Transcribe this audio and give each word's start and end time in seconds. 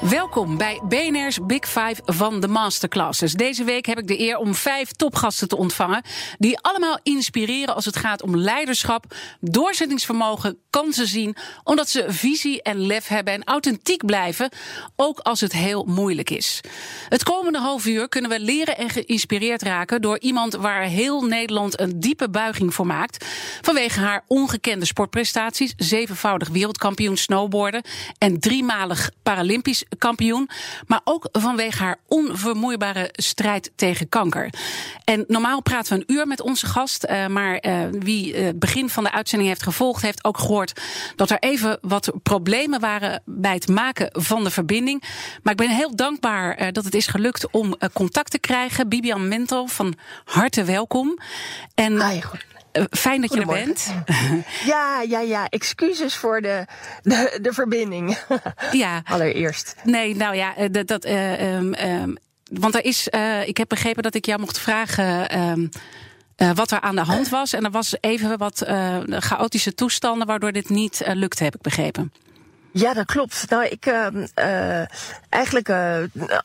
Welkom 0.00 0.56
bij 0.56 0.80
BNR's 0.88 1.38
Big 1.42 1.68
Five 1.68 1.96
van 2.04 2.40
de 2.40 2.48
Masterclasses. 2.48 3.32
Deze 3.32 3.64
week 3.64 3.86
heb 3.86 3.98
ik 3.98 4.06
de 4.06 4.20
eer 4.20 4.36
om 4.36 4.54
vijf 4.54 4.92
topgasten 4.92 5.48
te 5.48 5.56
ontvangen. 5.56 6.02
Die 6.38 6.58
allemaal 6.58 6.98
inspireren 7.02 7.74
als 7.74 7.84
het 7.84 7.96
gaat 7.96 8.22
om 8.22 8.36
leiderschap, 8.36 9.04
doorzettingsvermogen, 9.40 10.58
kansen 10.70 11.06
zien. 11.06 11.36
Omdat 11.64 11.88
ze 11.88 12.04
visie 12.08 12.62
en 12.62 12.86
lef 12.86 13.08
hebben 13.08 13.32
en 13.32 13.44
authentiek 13.44 14.06
blijven. 14.06 14.50
Ook 14.96 15.18
als 15.18 15.40
het 15.40 15.52
heel 15.52 15.84
moeilijk 15.84 16.30
is. 16.30 16.60
Het 17.08 17.22
komende 17.22 17.58
half 17.58 17.86
uur 17.86 18.08
kunnen 18.08 18.30
we 18.30 18.40
leren 18.40 18.76
en 18.76 18.88
geïnspireerd 18.88 19.62
raken. 19.62 20.02
door 20.02 20.18
iemand 20.18 20.54
waar 20.54 20.82
heel 20.82 21.22
Nederland 21.22 21.80
een 21.80 22.00
diepe 22.00 22.30
buiging 22.30 22.74
voor 22.74 22.86
maakt. 22.86 23.24
Vanwege 23.60 24.00
haar 24.00 24.24
ongekende 24.26 24.86
sportprestaties. 24.86 25.74
Zevenvoudig 25.76 26.48
wereldkampioen 26.48 27.16
snowboarden. 27.16 27.82
en 28.18 28.40
driemalig 28.40 29.10
Paralympisch 29.22 29.84
kampioen. 29.98 30.48
Maar 30.86 31.00
ook 31.04 31.28
vanwege 31.32 31.82
haar 31.82 31.98
onvermoeibare 32.06 33.08
strijd 33.12 33.70
tegen 33.76 34.08
kanker. 34.08 34.50
En 35.04 35.24
normaal 35.26 35.62
praten 35.62 35.96
we 35.96 36.04
een 36.06 36.16
uur 36.16 36.26
met 36.26 36.40
onze 36.40 36.66
gast. 36.66 37.04
Uh, 37.04 37.26
maar 37.26 37.64
uh, 37.66 37.78
wie 37.90 38.36
het 38.36 38.54
uh, 38.54 38.58
begin 38.58 38.88
van 38.88 39.04
de 39.04 39.12
uitzending 39.12 39.50
heeft 39.50 39.62
gevolgd, 39.62 40.02
heeft 40.02 40.24
ook 40.24 40.38
gehoord 40.38 40.80
dat 41.16 41.30
er 41.30 41.38
even 41.38 41.78
wat 41.80 42.12
problemen 42.22 42.80
waren 42.80 43.22
bij 43.24 43.54
het 43.54 43.68
maken 43.68 44.08
van 44.12 44.44
de 44.44 44.50
verbinding. 44.50 45.02
Maar 45.42 45.52
ik 45.52 45.58
ben 45.58 45.70
heel 45.70 45.96
dankbaar 45.96 46.72
dat 46.72 46.84
het 46.84 46.94
is 46.94 47.06
gelukt 47.06 47.50
om 47.50 47.76
contact 47.92 48.30
te 48.30 48.38
krijgen. 48.38 48.88
Bibian 48.88 49.28
Mentel, 49.28 49.66
van 49.66 49.94
harte 50.24 50.64
welkom. 50.64 51.18
En 51.74 52.22
goed. 52.22 52.57
Fijn 52.90 53.20
dat 53.20 53.32
je 53.32 53.40
er 53.40 53.46
bent. 53.46 53.94
Ja, 54.64 55.02
ja, 55.02 55.20
ja. 55.20 55.48
Excuses 55.48 56.14
voor 56.14 56.40
de, 56.40 56.64
de, 57.02 57.38
de 57.42 57.52
verbinding. 57.52 58.18
Ja. 58.72 59.02
Allereerst. 59.04 59.74
Nee, 59.84 60.16
nou 60.16 60.36
ja, 60.36 60.68
dat. 60.68 60.86
dat 60.86 61.06
uh, 61.06 61.54
um, 61.56 61.74
um, 61.74 62.16
want 62.50 62.74
er 62.74 62.84
is. 62.84 63.08
Uh, 63.10 63.48
ik 63.48 63.56
heb 63.56 63.68
begrepen 63.68 64.02
dat 64.02 64.14
ik 64.14 64.26
jou 64.26 64.40
mocht 64.40 64.58
vragen. 64.58 65.38
Um, 65.40 65.68
uh, 66.36 66.50
wat 66.54 66.70
er 66.70 66.80
aan 66.80 66.94
de 66.94 67.02
hand 67.02 67.28
was. 67.28 67.52
En 67.52 67.64
er 67.64 67.70
was 67.70 67.96
even 68.00 68.38
wat 68.38 68.62
chaotische 69.08 69.74
toestanden 69.74 70.26
waardoor 70.26 70.52
dit 70.52 70.68
niet 70.68 71.02
lukte, 71.06 71.44
heb 71.44 71.54
ik 71.54 71.60
begrepen. 71.60 72.12
Ja, 72.72 72.94
dat 72.94 73.06
klopt. 73.06 73.50
Nou, 73.50 73.64
ik 73.64 73.86
uh, 73.86 74.06
uh, 74.34 74.84
eigenlijk 75.28 75.68
uh, 75.68 75.96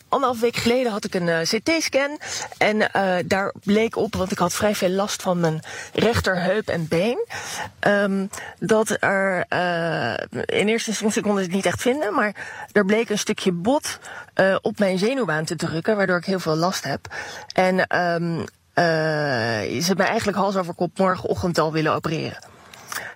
anderhalf 0.10 0.40
week 0.40 0.56
geleden 0.56 0.92
had 0.92 1.06
ik 1.06 1.14
een 1.14 1.44
CT-scan. 1.44 2.20
En 2.58 2.90
daar 3.26 3.54
bleek 3.64 3.96
op, 3.96 4.16
want 4.16 4.32
ik 4.32 4.38
had 4.38 4.54
vrij 4.54 4.76
veel 4.76 4.90
last 4.90 5.22
van 5.22 5.40
mijn 5.40 5.60
rechterheup 5.94 6.68
en 6.68 6.88
been. 6.88 7.28
Um, 7.88 8.30
dat 8.60 8.98
er 9.00 9.46
in 10.46 10.68
eerste 10.68 10.90
instantie 10.90 11.22
kon 11.22 11.38
ik 11.38 11.44
het 11.44 11.54
niet 11.54 11.66
echt 11.66 11.82
vinden, 11.82 12.14
maar 12.14 12.36
er 12.72 12.86
bleek 12.86 13.10
een 13.10 13.18
stukje 13.18 13.52
bot 13.52 14.00
op 14.62 14.80
mijn 14.80 14.98
zenuwbaan 14.98 15.46
te 15.46 15.56
drukken, 15.56 15.96
waardoor 15.96 16.18
ik 16.18 16.26
heel 16.26 16.40
veel 16.40 16.56
last 16.56 16.84
heb. 16.84 17.08
En 17.54 18.00
um, 18.00 18.46
ze 18.76 19.84
hebben 19.86 20.06
eigenlijk 20.06 20.38
hals 20.38 20.56
over 20.56 20.74
kop 20.74 20.98
morgenochtend 20.98 21.58
al 21.58 21.72
willen 21.72 21.94
opereren. 21.94 22.53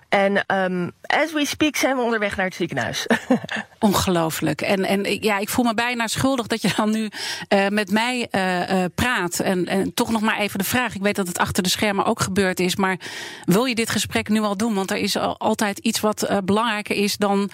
En 0.08 0.44
um, 0.56 0.92
as 1.06 1.32
we 1.32 1.46
speak 1.46 1.76
zijn 1.76 1.96
we 1.96 2.02
onderweg 2.02 2.36
naar 2.36 2.46
het 2.46 2.54
ziekenhuis. 2.54 3.06
Ongelooflijk. 3.78 4.60
En, 4.60 4.84
en 4.84 5.22
ja, 5.22 5.38
ik 5.38 5.48
voel 5.48 5.64
me 5.64 5.74
bijna 5.74 6.06
schuldig 6.06 6.46
dat 6.46 6.62
je 6.62 6.72
dan 6.76 6.90
nu 6.90 7.10
uh, 7.48 7.68
met 7.68 7.90
mij 7.90 8.28
uh, 8.30 8.70
uh, 8.70 8.84
praat. 8.94 9.40
En, 9.40 9.66
en 9.66 9.94
toch 9.94 10.10
nog 10.10 10.20
maar 10.20 10.38
even 10.38 10.58
de 10.58 10.64
vraag. 10.64 10.94
Ik 10.94 11.02
weet 11.02 11.16
dat 11.16 11.26
het 11.26 11.38
achter 11.38 11.62
de 11.62 11.68
schermen 11.68 12.04
ook 12.04 12.20
gebeurd 12.20 12.60
is. 12.60 12.76
Maar 12.76 12.96
wil 13.44 13.64
je 13.64 13.74
dit 13.74 13.90
gesprek 13.90 14.28
nu 14.28 14.40
al 14.40 14.56
doen? 14.56 14.74
Want 14.74 14.90
er 14.90 14.96
is 14.96 15.16
al, 15.16 15.38
altijd 15.38 15.78
iets 15.78 16.00
wat 16.00 16.40
belangrijker 16.44 16.96
is 16.96 17.16
dan 17.16 17.50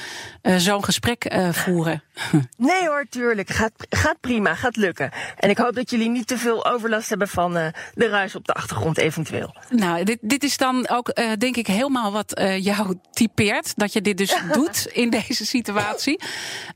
zo'n 0.56 0.84
gesprek 0.84 1.34
voeren. 1.52 2.02
Nee 2.56 2.86
hoor, 2.86 3.06
tuurlijk. 3.10 3.50
Gaat, 3.50 3.72
gaat 3.88 4.20
prima, 4.20 4.54
gaat 4.54 4.76
lukken. 4.76 5.10
En 5.36 5.50
ik 5.50 5.58
hoop 5.58 5.74
dat 5.74 5.90
jullie 5.90 6.08
niet 6.08 6.26
te 6.26 6.38
veel 6.38 6.66
overlast 6.66 7.08
hebben 7.08 7.28
van 7.28 7.52
de 7.94 8.08
ruis 8.08 8.34
op 8.34 8.44
de 8.44 8.52
achtergrond 8.52 8.98
eventueel. 8.98 9.56
Nou, 9.70 10.04
dit, 10.04 10.18
dit 10.20 10.42
is 10.42 10.56
dan 10.56 10.88
ook 10.88 11.14
denk 11.38 11.56
ik 11.56 11.66
helemaal 11.66 12.12
wat 12.12 12.43
jou 12.52 12.98
typeert. 13.10 13.72
Dat 13.76 13.92
je 13.92 14.00
dit 14.00 14.18
dus 14.18 14.34
doet 14.52 14.86
in 14.92 15.10
deze 15.10 15.46
situatie. 15.46 16.20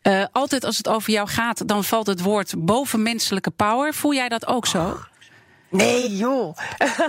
Uh, 0.02 0.24
altijd 0.32 0.64
als 0.64 0.76
het 0.76 0.88
over 0.88 1.12
jou 1.12 1.28
gaat, 1.28 1.68
dan 1.68 1.84
valt 1.84 2.06
het 2.06 2.22
woord 2.22 2.54
bovenmenselijke 2.58 3.50
power. 3.50 3.94
Voel 3.94 4.14
jij 4.14 4.28
dat 4.28 4.46
ook 4.46 4.66
zo? 4.66 4.98
Nee, 5.70 6.16
joh. 6.16 6.56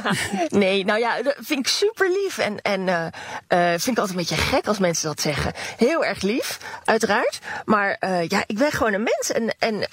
nee, 0.50 0.86
nou 0.86 1.00
ja, 1.00 1.22
dat 1.22 1.36
vind 1.40 1.59
ik 1.59 1.68
super 1.68 2.09
lief. 2.09 2.38
En, 2.38 2.62
en 2.62 2.88
uh, 2.88 3.70
vind 3.70 3.88
ik 3.88 3.97
altijd 3.97 4.09
een 4.09 4.16
beetje 4.16 4.36
gek 4.36 4.68
als 4.68 4.80
mensen 4.80 5.08
dat 5.08 5.22
zeggen. 5.22 5.53
Heel 5.78 6.06
erg 6.06 6.22
lief, 6.22 6.59
uiteraard. 6.86 7.40
Maar 7.66 7.98
uh, 8.00 8.28
ja, 8.28 8.44
ik 8.48 8.58
ben 8.58 8.72
gewoon 8.72 8.94
een 8.94 9.03
mens. 9.03 9.31
En, 9.31 9.56
en 9.59 9.88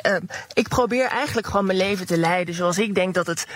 ik 0.52 0.68
probeer 0.68 1.06
eigenlijk 1.06 1.46
gewoon 1.46 1.66
mijn 1.66 1.78
leven 1.78 2.06
te 2.06 2.18
leiden 2.18 2.54
zoals 2.54 2.78
ik 2.78 2.94
denk 2.94 3.14
dat 3.14 3.26
het 3.26 3.46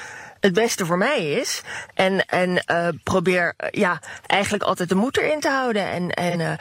het 0.40 0.52
beste 0.52 0.86
voor 0.86 0.98
mij 0.98 1.32
is. 1.32 1.62
En, 1.94 2.26
en 2.26 2.64
probeer 3.02 3.54
ja, 3.70 4.00
eigenlijk 4.26 4.62
altijd 4.62 4.88
de 4.88 4.94
moed 4.94 5.16
erin 5.16 5.40
te 5.40 5.48
houden. 5.48 5.90
En, 5.90 6.10
en 6.10 6.58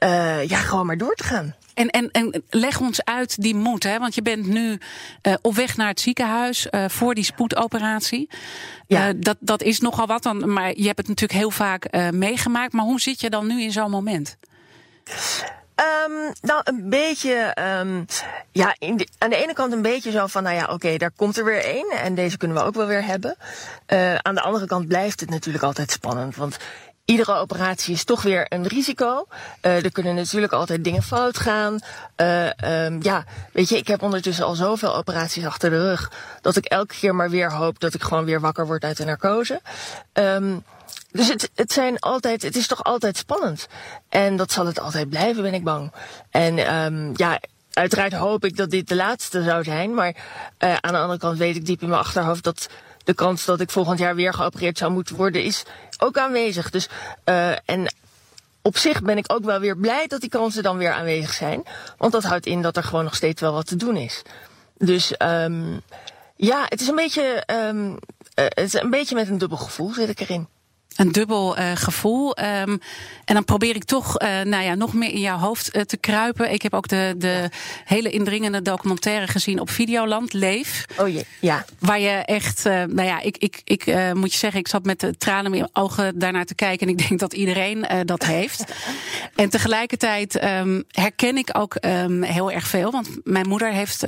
uh, 0.00 0.08
uh, 0.08 0.48
ja, 0.48 0.58
gewoon 0.58 0.86
maar 0.86 0.98
door 0.98 1.14
te 1.14 1.24
gaan. 1.24 1.54
En, 1.74 1.90
en, 1.90 2.10
en 2.10 2.44
leg 2.50 2.80
ons 2.80 3.04
uit 3.04 3.42
die 3.42 3.54
moed, 3.54 3.82
hè? 3.82 3.98
want 3.98 4.14
je 4.14 4.22
bent 4.22 4.46
nu 4.46 4.78
uh, 5.22 5.34
op 5.42 5.54
weg 5.54 5.76
naar 5.76 5.88
het 5.88 6.00
ziekenhuis 6.00 6.66
uh, 6.70 6.84
voor 6.88 7.14
die 7.14 7.24
spoedoperatie. 7.24 8.30
Ja. 8.86 9.12
Dat, 9.12 9.36
dat 9.40 9.62
is 9.62 9.80
nogal 9.80 10.06
wat, 10.06 10.22
dan, 10.22 10.52
maar 10.52 10.68
je 10.76 10.86
hebt 10.86 10.98
het 10.98 11.08
natuurlijk 11.08 11.38
heel 11.38 11.50
vaak 11.50 12.12
meegemaakt. 12.12 12.72
Maar 12.72 12.84
hoe 12.84 13.00
zit 13.00 13.20
je 13.20 13.30
dan 13.30 13.46
nu 13.46 13.62
in 13.62 13.72
zo'n 13.72 13.90
moment? 13.90 14.36
Um, 15.76 16.32
nou, 16.40 16.60
een 16.64 16.88
beetje, 16.88 17.56
um, 17.80 18.06
ja, 18.52 18.76
de, 18.78 19.08
aan 19.18 19.30
de 19.30 19.36
ene 19.36 19.52
kant 19.52 19.72
een 19.72 19.82
beetje 19.82 20.10
zo 20.10 20.26
van, 20.26 20.42
nou 20.42 20.56
ja, 20.56 20.62
oké, 20.62 20.72
okay, 20.72 20.98
daar 20.98 21.10
komt 21.16 21.38
er 21.38 21.44
weer 21.44 21.64
één 21.64 21.90
en 21.90 22.14
deze 22.14 22.36
kunnen 22.36 22.56
we 22.56 22.62
ook 22.62 22.74
wel 22.74 22.86
weer 22.86 23.04
hebben. 23.04 23.36
Uh, 23.92 24.14
aan 24.14 24.34
de 24.34 24.40
andere 24.40 24.66
kant 24.66 24.88
blijft 24.88 25.20
het 25.20 25.30
natuurlijk 25.30 25.64
altijd 25.64 25.90
spannend, 25.90 26.36
want 26.36 26.56
iedere 27.06 27.34
operatie 27.34 27.94
is 27.94 28.04
toch 28.04 28.22
weer 28.22 28.46
een 28.48 28.66
risico. 28.66 29.26
Uh, 29.62 29.84
er 29.84 29.92
kunnen 29.92 30.14
natuurlijk 30.14 30.52
altijd 30.52 30.84
dingen 30.84 31.02
fout 31.02 31.38
gaan. 31.38 31.78
Uh, 32.16 32.84
um, 32.84 33.02
ja, 33.02 33.24
weet 33.52 33.68
je, 33.68 33.76
ik 33.76 33.88
heb 33.88 34.02
ondertussen 34.02 34.44
al 34.44 34.54
zoveel 34.54 34.96
operaties 34.96 35.44
achter 35.44 35.70
de 35.70 35.78
rug 35.78 36.12
dat 36.40 36.56
ik 36.56 36.64
elke 36.64 36.94
keer 36.94 37.14
maar 37.14 37.30
weer 37.30 37.52
hoop 37.52 37.80
dat 37.80 37.94
ik 37.94 38.02
gewoon 38.02 38.24
weer 38.24 38.40
wakker 38.40 38.66
word 38.66 38.84
uit 38.84 38.96
de 38.96 39.04
narcose. 39.04 39.60
Um, 40.12 40.64
dus 41.10 41.28
het, 41.28 41.50
het 41.54 41.72
zijn 41.72 41.98
altijd, 41.98 42.42
het 42.42 42.56
is 42.56 42.66
toch 42.66 42.84
altijd 42.84 43.16
spannend. 43.16 43.66
En 44.08 44.36
dat 44.36 44.52
zal 44.52 44.66
het 44.66 44.80
altijd 44.80 45.08
blijven, 45.08 45.42
ben 45.42 45.54
ik 45.54 45.64
bang. 45.64 45.92
En 46.30 46.74
um, 46.74 47.12
ja, 47.16 47.40
uiteraard 47.72 48.12
hoop 48.12 48.44
ik 48.44 48.56
dat 48.56 48.70
dit 48.70 48.88
de 48.88 48.94
laatste 48.94 49.42
zou 49.42 49.64
zijn. 49.64 49.94
Maar 49.94 50.14
uh, 50.58 50.76
aan 50.80 50.92
de 50.92 50.98
andere 50.98 51.18
kant 51.18 51.38
weet 51.38 51.56
ik 51.56 51.66
diep 51.66 51.82
in 51.82 51.88
mijn 51.88 52.00
achterhoofd 52.00 52.44
dat 52.44 52.68
de 53.06 53.14
kans 53.14 53.44
dat 53.44 53.60
ik 53.60 53.70
volgend 53.70 53.98
jaar 53.98 54.14
weer 54.14 54.34
geopereerd 54.34 54.78
zou 54.78 54.92
moeten 54.92 55.16
worden, 55.16 55.44
is 55.44 55.62
ook 55.98 56.18
aanwezig. 56.18 56.70
Dus, 56.70 56.88
uh, 57.24 57.50
en 57.50 57.94
op 58.62 58.76
zich 58.76 59.02
ben 59.02 59.16
ik 59.16 59.32
ook 59.32 59.44
wel 59.44 59.60
weer 59.60 59.76
blij 59.76 60.06
dat 60.06 60.20
die 60.20 60.30
kansen 60.30 60.62
dan 60.62 60.76
weer 60.76 60.92
aanwezig 60.92 61.32
zijn. 61.32 61.62
Want 61.98 62.12
dat 62.12 62.24
houdt 62.24 62.46
in 62.46 62.62
dat 62.62 62.76
er 62.76 62.82
gewoon 62.82 63.04
nog 63.04 63.14
steeds 63.14 63.40
wel 63.40 63.52
wat 63.52 63.66
te 63.66 63.76
doen 63.76 63.96
is. 63.96 64.22
Dus 64.78 65.14
um, 65.18 65.80
ja, 66.36 66.64
het 66.68 66.80
is 66.80 66.88
een 66.88 66.94
beetje, 66.94 67.42
um, 67.46 67.98
het 68.34 68.74
is 68.74 68.74
een 68.74 68.90
beetje 68.90 69.14
met 69.14 69.28
een 69.28 69.38
dubbel 69.38 69.58
gevoel 69.58 69.92
zit 69.92 70.08
ik 70.08 70.20
erin. 70.20 70.48
Een 70.96 71.12
dubbel 71.12 71.58
uh, 71.58 71.70
gevoel. 71.74 72.38
Um, 72.38 72.80
en 73.24 73.34
dan 73.34 73.44
probeer 73.44 73.74
ik 73.74 73.84
toch 73.84 74.20
uh, 74.22 74.40
nou 74.40 74.64
ja, 74.64 74.74
nog 74.74 74.94
meer 74.94 75.10
in 75.10 75.20
jouw 75.20 75.38
hoofd 75.38 75.76
uh, 75.76 75.82
te 75.82 75.96
kruipen. 75.96 76.52
Ik 76.52 76.62
heb 76.62 76.74
ook 76.74 76.88
de, 76.88 77.14
de 77.18 77.50
hele 77.84 78.10
indringende 78.10 78.62
documentaire 78.62 79.26
gezien 79.26 79.60
op 79.60 79.70
Videoland, 79.70 80.32
Leef. 80.32 80.84
Oh 80.98 81.08
je, 81.08 81.24
ja. 81.40 81.64
Waar 81.78 82.00
je 82.00 82.10
echt, 82.10 82.64
nou 82.64 83.02
ja, 83.02 83.20
ik, 83.20 83.36
ik, 83.36 83.60
ik 83.64 84.14
moet 84.14 84.32
je 84.32 84.38
zeggen, 84.38 84.60
ik 84.60 84.68
zat 84.68 84.84
met 84.84 85.00
de 85.00 85.16
tranen 85.16 85.44
in 85.44 85.58
mijn 85.58 85.70
ogen 85.72 86.18
daarnaar 86.18 86.44
te 86.44 86.54
kijken. 86.54 86.86
En 86.86 86.92
ik 86.98 87.08
denk 87.08 87.20
dat 87.20 87.32
iedereen 87.32 87.86
dat 88.04 88.24
heeft. 88.36 88.64
en 89.34 89.50
tegelijkertijd 89.50 90.44
um, 90.44 90.84
herken 90.88 91.36
ik 91.36 91.48
ook 91.52 91.76
um, 91.80 92.22
heel 92.22 92.50
erg 92.50 92.66
veel. 92.66 92.90
Want 92.90 93.08
mijn 93.24 93.48
moeder 93.48 93.72
heeft. 93.72 94.04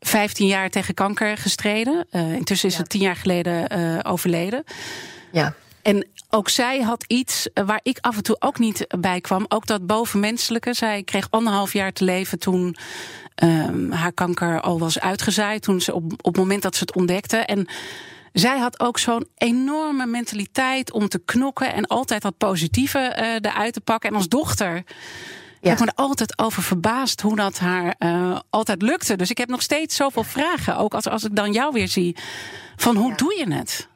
15 0.00 0.46
jaar 0.46 0.70
tegen 0.70 0.94
kanker 0.94 1.36
gestreden. 1.36 2.06
intussen 2.10 2.68
is 2.68 2.76
ja. 2.76 2.80
ze 2.80 2.86
tien 2.86 3.00
jaar 3.00 3.16
geleden 3.16 4.04
overleden. 4.04 4.64
Ja. 5.32 5.54
En 5.86 6.06
ook 6.30 6.48
zij 6.48 6.80
had 6.80 7.04
iets 7.06 7.48
waar 7.54 7.80
ik 7.82 7.98
af 8.00 8.16
en 8.16 8.22
toe 8.22 8.36
ook 8.38 8.58
niet 8.58 8.86
bij 8.98 9.20
kwam. 9.20 9.44
Ook 9.48 9.66
dat 9.66 9.86
bovenmenselijke. 9.86 10.74
Zij 10.74 11.02
kreeg 11.02 11.26
anderhalf 11.30 11.72
jaar 11.72 11.92
te 11.92 12.04
leven 12.04 12.38
toen 12.38 12.76
ehm, 13.34 13.90
haar 13.90 14.12
kanker 14.12 14.60
al 14.60 14.78
was 14.78 15.00
uitgezaaid. 15.00 15.62
Toen 15.62 15.80
ze 15.80 15.94
op, 15.94 16.12
op 16.12 16.24
het 16.24 16.36
moment 16.36 16.62
dat 16.62 16.74
ze 16.76 16.80
het 16.80 16.94
ontdekte. 16.94 17.36
En 17.36 17.66
zij 18.32 18.58
had 18.58 18.80
ook 18.80 18.98
zo'n 18.98 19.26
enorme 19.36 20.06
mentaliteit 20.06 20.92
om 20.92 21.08
te 21.08 21.22
knokken 21.24 21.74
en 21.74 21.86
altijd 21.86 22.22
dat 22.22 22.36
positieve 22.36 23.16
uh, 23.18 23.50
eruit 23.50 23.72
te 23.72 23.80
pakken. 23.80 24.10
En 24.10 24.16
als 24.16 24.28
dochter. 24.28 24.82
Ja. 25.60 25.72
Ik 25.72 25.78
ben 25.78 25.86
er 25.86 25.94
altijd 25.94 26.38
over 26.38 26.62
verbaasd 26.62 27.20
hoe 27.20 27.36
dat 27.36 27.58
haar 27.58 27.94
uh, 27.98 28.38
altijd 28.50 28.82
lukte. 28.82 29.16
Dus 29.16 29.30
ik 29.30 29.38
heb 29.38 29.48
nog 29.48 29.62
steeds 29.62 29.96
zoveel 29.96 30.24
vragen. 30.24 30.76
Ook 30.76 30.94
als, 30.94 31.08
als 31.08 31.24
ik 31.24 31.36
dan 31.36 31.52
jou 31.52 31.72
weer 31.72 31.88
zie. 31.88 32.16
Van 32.76 32.96
hoe 32.96 33.10
ja. 33.10 33.16
doe 33.16 33.34
je 33.38 33.54
het? 33.54 33.88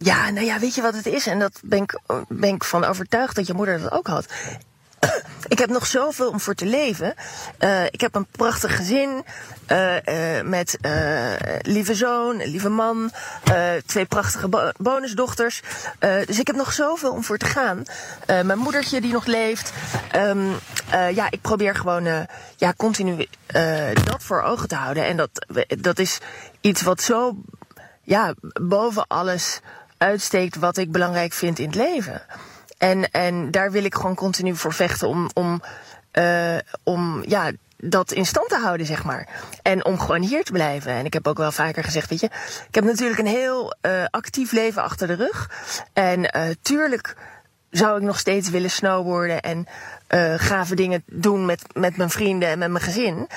Ja, 0.00 0.30
nou 0.30 0.46
ja, 0.46 0.58
weet 0.58 0.74
je 0.74 0.82
wat 0.82 0.94
het 0.94 1.06
is? 1.06 1.26
En 1.26 1.38
dat 1.38 1.60
ben 1.64 1.82
ik, 1.82 2.00
ben 2.28 2.54
ik 2.54 2.64
van 2.64 2.84
overtuigd 2.84 3.36
dat 3.36 3.46
je 3.46 3.54
moeder 3.54 3.80
dat 3.80 3.92
ook 3.92 4.06
had. 4.06 4.26
Ik 5.48 5.58
heb 5.58 5.68
nog 5.68 5.86
zoveel 5.86 6.30
om 6.30 6.40
voor 6.40 6.54
te 6.54 6.66
leven. 6.66 7.14
Uh, 7.58 7.84
ik 7.84 8.00
heb 8.00 8.14
een 8.14 8.26
prachtig 8.26 8.76
gezin. 8.76 9.24
Uh, 9.68 9.94
uh, 9.94 10.42
met 10.42 10.78
lieve 11.62 11.94
zoon, 11.94 12.36
lieve 12.36 12.68
man. 12.68 13.10
twee 13.86 14.04
prachtige 14.04 14.48
bo 14.48 14.70
bonusdochters. 14.76 15.62
dus 15.98 16.38
ik 16.38 16.46
heb 16.46 16.56
nog 16.56 16.72
zoveel 16.72 17.12
om 17.12 17.24
voor 17.24 17.38
te 17.38 17.46
gaan. 17.46 17.82
mijn 18.26 18.58
moedertje 18.58 19.00
die 19.00 19.12
nog 19.12 19.26
leeft. 19.26 19.72
Um, 20.16 20.58
ja, 20.90 21.30
ik 21.30 21.40
probeer 21.40 21.74
gewoon 21.74 22.26
ja, 22.56 22.74
continu 22.76 23.26
dat 24.04 24.22
voor 24.22 24.42
ogen 24.42 24.68
te 24.68 24.74
houden. 24.74 25.06
En 25.06 25.16
dat, 25.16 25.46
dat 25.78 25.98
is 25.98 26.18
iets 26.60 26.82
wat 26.82 27.02
zo 27.02 27.36
ja, 28.02 28.34
boven 28.60 29.06
alles 29.06 29.60
uitsteekt 29.98 30.56
wat 30.56 30.76
ik 30.76 30.92
belangrijk 30.92 31.32
vind 31.32 31.58
in 31.58 31.66
het 31.66 31.74
leven. 31.74 32.22
En, 32.78 33.10
en 33.10 33.50
daar 33.50 33.70
wil 33.70 33.84
ik 33.84 33.94
gewoon 33.94 34.14
continu 34.14 34.56
voor 34.56 34.72
vechten 34.72 35.08
om, 35.08 35.30
om, 35.34 35.62
uh, 36.12 36.56
om 36.82 37.22
ja, 37.26 37.50
dat 37.76 38.12
in 38.12 38.26
stand 38.26 38.48
te 38.48 38.56
houden, 38.56 38.86
zeg 38.86 39.04
maar. 39.04 39.28
En 39.62 39.84
om 39.84 39.98
gewoon 39.98 40.22
hier 40.22 40.44
te 40.44 40.52
blijven. 40.52 40.92
En 40.92 41.04
ik 41.04 41.12
heb 41.12 41.26
ook 41.26 41.38
wel 41.38 41.52
vaker 41.52 41.84
gezegd, 41.84 42.10
weet 42.10 42.20
je, 42.20 42.30
ik 42.68 42.74
heb 42.74 42.84
natuurlijk 42.84 43.18
een 43.18 43.26
heel 43.26 43.76
uh, 43.82 44.04
actief 44.10 44.52
leven 44.52 44.82
achter 44.82 45.06
de 45.06 45.14
rug. 45.14 45.50
En 45.92 46.20
uh, 46.20 46.42
tuurlijk 46.62 47.16
zou 47.70 47.96
ik 47.96 48.02
nog 48.02 48.18
steeds 48.18 48.50
willen 48.50 48.70
snowboarden 48.70 49.40
en 49.40 49.66
uh, 50.14 50.34
gave 50.36 50.74
dingen 50.74 51.02
doen 51.06 51.46
met, 51.46 51.62
met 51.74 51.96
mijn 51.96 52.10
vrienden 52.10 52.48
en 52.48 52.58
met 52.58 52.70
mijn 52.70 52.84
gezin. 52.84 53.28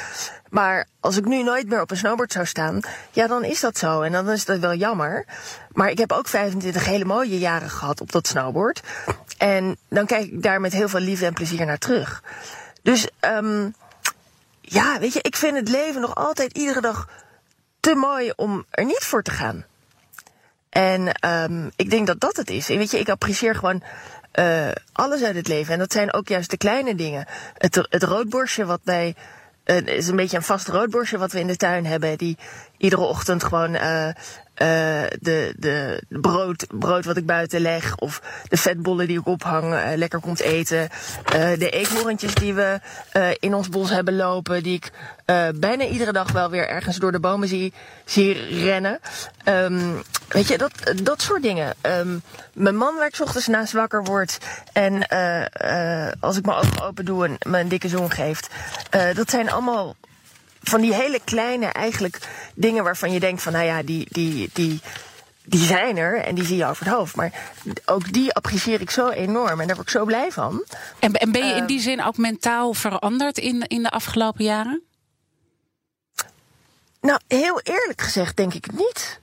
Maar 0.50 0.88
als 1.00 1.18
ik 1.18 1.26
nu 1.26 1.44
nooit 1.44 1.68
meer 1.68 1.82
op 1.82 1.92
een 1.92 1.98
snowboard 1.98 2.32
zou 2.32 2.46
staan, 2.46 2.80
ja, 3.12 3.28
dan 3.28 3.44
is 3.44 3.60
dat 3.60 3.78
zo. 3.78 4.02
En 4.02 4.12
dan 4.12 4.30
is 4.30 4.46
dat 4.46 4.60
wel 4.60 4.74
jammer. 4.74 5.26
Maar 5.72 5.90
ik 5.90 5.98
heb 5.98 6.12
ook 6.12 6.28
25 6.28 6.86
hele 6.86 7.06
mooie 7.06 7.40
jaren 7.40 7.70
gehad 7.70 8.02
op 8.02 8.12
dat 8.12 8.28
snowboard. 8.28 8.82
En 9.38 9.78
dan 9.90 10.06
kijk 10.06 10.24
ik 10.24 10.44
daar 10.44 10.62
met 10.62 10.74
heel 10.74 10.90
veel 10.90 11.00
liefde 11.00 11.26
en 11.26 11.34
plezier 11.34 11.66
naar 11.66 11.78
terug. 11.78 12.24
Dus 12.82 13.10
um, 13.22 13.74
ja, 14.62 15.00
weet 15.00 15.14
je, 15.14 15.22
ik 15.22 15.36
vind 15.36 15.58
het 15.58 15.70
leven 15.70 16.02
nog 16.02 16.16
altijd 16.16 16.58
iedere 16.58 16.82
dag 16.82 17.08
te 17.80 17.96
mooi 17.96 18.32
om 18.36 18.66
er 18.70 18.86
niet 18.86 19.04
voor 19.04 19.24
te 19.24 19.32
gaan. 19.32 19.66
En 20.70 21.30
um, 21.30 21.72
ik 21.76 21.90
denk 21.90 22.08
dat 22.08 22.20
dat 22.20 22.38
het 22.38 22.50
is. 22.50 22.70
En 22.70 22.78
weet 22.78 22.92
je, 22.92 23.00
ik 23.00 23.10
apprecieer 23.10 23.56
gewoon 23.56 23.84
uh, 24.36 24.72
alles 24.92 25.24
uit 25.24 25.36
het 25.36 25.48
leven. 25.48 25.74
En 25.74 25.80
dat 25.80 25.92
zijn 25.92 26.14
ook 26.14 26.28
juist 26.28 26.50
de 26.50 26.58
kleine 26.58 26.96
dingen. 26.96 27.26
Het, 27.58 27.88
het 27.90 28.04
roodborstje 28.04 28.66
wat 28.66 28.82
wij 28.84 29.16
het 29.64 29.88
is 29.88 30.08
een 30.08 30.16
beetje 30.16 30.38
een 30.38 30.44
vast 30.44 30.68
roodborstje 30.68 31.18
wat 31.18 31.32
we 31.32 31.40
in 31.40 31.48
de 31.48 31.56
tuin 31.56 31.86
hebben. 31.86 32.18
Die 32.18 32.38
iedere 32.78 33.02
ochtend 33.02 33.44
gewoon 33.44 33.74
uh, 33.74 34.08
uh, 34.62 34.68
de, 35.20 35.54
de 35.58 36.04
brood, 36.08 36.66
brood 36.70 37.06
wat 37.06 37.18
ik 37.18 37.26
buiten 37.26 37.62
leg. 37.62 37.96
Of 37.96 38.22
de 38.48 38.58
vetbollen 38.58 39.08
die 39.08 39.20
ik 39.20 39.28
ophang, 39.28 39.74
uh, 39.74 39.92
lekker 39.96 40.20
komt 40.20 40.40
eten. 40.40 40.82
Uh, 40.82 40.90
de 41.58 41.70
eekhoorntjes 41.70 42.34
die 42.34 42.54
we 42.54 42.80
in 43.40 43.54
ons 43.54 43.70
bos 43.70 43.90
hebben 43.90 44.16
lopen. 44.16 44.64
Die 44.64 44.76
ik 44.76 44.92
bijna 45.56 45.86
iedere 45.86 46.12
dag 46.12 46.32
wel 46.32 46.50
weer 46.50 46.68
ergens 46.68 46.98
door 46.98 47.12
de 47.12 47.20
bomen 47.20 47.48
zie, 47.48 47.74
zie 48.06 48.34
rennen. 48.64 49.00
Um, 49.46 50.02
weet 50.28 50.48
je, 50.48 50.58
dat, 50.58 50.72
dat 51.04 51.22
soort 51.22 51.42
dingen. 51.42 51.74
Um, 51.82 52.22
mijn 52.54 52.76
man 52.76 53.04
ik 53.04 53.20
ochtends 53.20 53.48
naast 53.48 53.74
wakker 53.74 54.04
word. 54.04 54.38
En 54.74 55.08
als 56.20 56.38
ik 56.38 56.46
mijn 56.46 56.58
ogen 56.58 56.82
open 56.82 57.06
doe 57.06 57.26
en 57.26 57.36
me 57.52 57.60
een 57.60 57.68
dikke 57.68 57.88
zoen 57.88 58.12
geeft. 58.12 58.48
dat 59.14 59.30
zijn 59.30 59.52
allemaal 59.52 59.96
van 60.64 60.82
die 60.82 60.94
hele 60.94 61.20
kleine 61.24 61.66
eigenlijk 61.66 62.20
dingen 62.56 62.84
waarvan 62.84 63.12
je 63.12 63.20
denkt 63.20 63.42
van 63.42 63.54
nou 63.54 63.66
ja, 63.66 63.84
die, 63.84 64.08
die, 64.10 64.50
die, 64.54 64.82
die 65.46 65.66
zijn 65.66 65.98
er 65.98 66.22
en 66.22 66.36
die 66.36 66.46
zie 66.46 66.58
je 66.58 66.66
over 66.66 66.86
het 66.86 66.94
hoofd. 66.94 67.16
Maar 67.16 67.52
ook 67.86 68.14
die 68.14 68.34
apprecieer 68.34 68.82
ik 68.82 68.90
zo 68.90 69.10
enorm 69.10 69.60
en 69.60 69.68
daar 69.68 69.76
word 69.76 69.88
ik 69.88 69.94
zo 69.94 70.06
blij 70.06 70.32
van. 70.32 70.64
En, 71.00 71.14
en 71.14 71.32
ben 71.32 71.48
je 71.48 71.54
in 71.54 71.66
die 71.66 71.78
ehm, 71.78 71.86
zin 71.86 72.04
ook 72.04 72.18
mentaal 72.18 72.74
veranderd 72.74 73.38
in, 73.38 73.62
in 73.68 73.84
de 73.84 73.90
afgelopen 73.90 74.44
jaren? 74.44 74.82
Nou, 77.02 77.20
heel 77.28 77.62
eerlijk 77.64 78.02
gezegd 78.02 78.38
denk 78.38 78.54
ik 78.54 78.72
niet. 78.72 79.20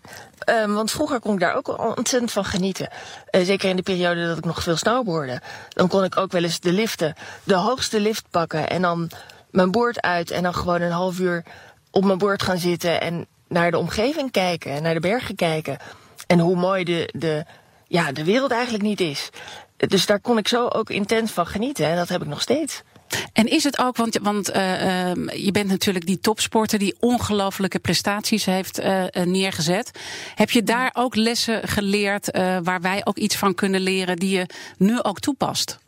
Um, 0.49 0.75
want 0.75 0.91
vroeger 0.91 1.21
kon 1.21 1.35
ik 1.35 1.41
daar 1.41 1.55
ook 1.55 1.97
ontzettend 1.97 2.33
van 2.33 2.45
genieten. 2.45 2.89
Uh, 3.31 3.45
zeker 3.45 3.69
in 3.69 3.77
de 3.77 3.83
periode 3.83 4.27
dat 4.27 4.39
ik 4.39 4.45
nog 4.45 4.63
veel 4.63 4.77
snowboardde. 4.77 5.41
Dan 5.69 5.89
kon 5.89 6.05
ik 6.05 6.17
ook 6.17 6.33
wel 6.33 6.43
eens 6.43 6.61
de 6.61 6.73
liften, 6.73 7.15
de 7.45 7.55
hoogste 7.55 8.01
lift 8.01 8.25
pakken 8.31 8.69
en 8.69 8.83
dan 8.83 9.11
mijn 9.51 9.71
boord 9.71 10.01
uit 10.01 10.31
en 10.31 10.43
dan 10.43 10.55
gewoon 10.55 10.81
een 10.81 10.91
half 10.91 11.19
uur 11.19 11.45
op 11.91 12.05
mijn 12.05 12.19
boord 12.19 12.43
gaan 12.43 12.59
zitten 12.59 13.01
en 13.01 13.27
naar 13.49 13.71
de 13.71 13.79
omgeving 13.79 14.31
kijken 14.31 14.73
en 14.73 14.83
naar 14.83 14.95
de 14.95 15.01
bergen 15.01 15.35
kijken. 15.35 15.79
En 16.27 16.39
hoe 16.39 16.57
mooi 16.57 16.85
de, 16.85 17.09
de, 17.13 17.45
ja, 17.87 18.13
de 18.13 18.25
wereld 18.25 18.51
eigenlijk 18.51 18.85
niet 18.85 19.01
is. 19.01 19.31
Dus 19.77 20.07
daar 20.07 20.21
kon 20.21 20.39
ik 20.39 20.49
zo 20.49 20.69
ook 20.69 20.91
intens 20.91 21.31
van 21.31 21.47
genieten 21.47 21.87
en 21.87 21.97
dat 21.97 22.09
heb 22.09 22.23
ik 22.23 22.29
nog 22.29 22.41
steeds. 22.41 22.83
En 23.33 23.47
is 23.47 23.65
het 23.65 23.79
ook, 23.79 23.97
want, 23.97 24.19
want 24.23 24.51
uh, 24.51 24.57
uh, 24.57 25.13
je 25.45 25.51
bent 25.53 25.69
natuurlijk 25.69 26.07
die 26.07 26.21
topsporter 26.21 26.79
die 26.79 26.97
ongelofelijke 27.01 27.79
prestaties 27.79 28.45
heeft 28.45 28.81
uh, 28.81 29.05
neergezet. 29.25 29.91
Heb 30.35 30.51
je 30.51 30.63
daar 30.63 30.91
ook 30.93 31.15
lessen 31.15 31.69
geleerd 31.69 32.31
waar 32.63 32.81
wij 32.81 33.01
ook 33.05 33.17
iets 33.17 33.37
van 33.37 33.55
kunnen 33.55 33.81
leren 33.81 34.17
die 34.17 34.39
je 34.39 34.47
nu 34.77 35.03
ook 35.03 35.21
toepast? 35.21 35.79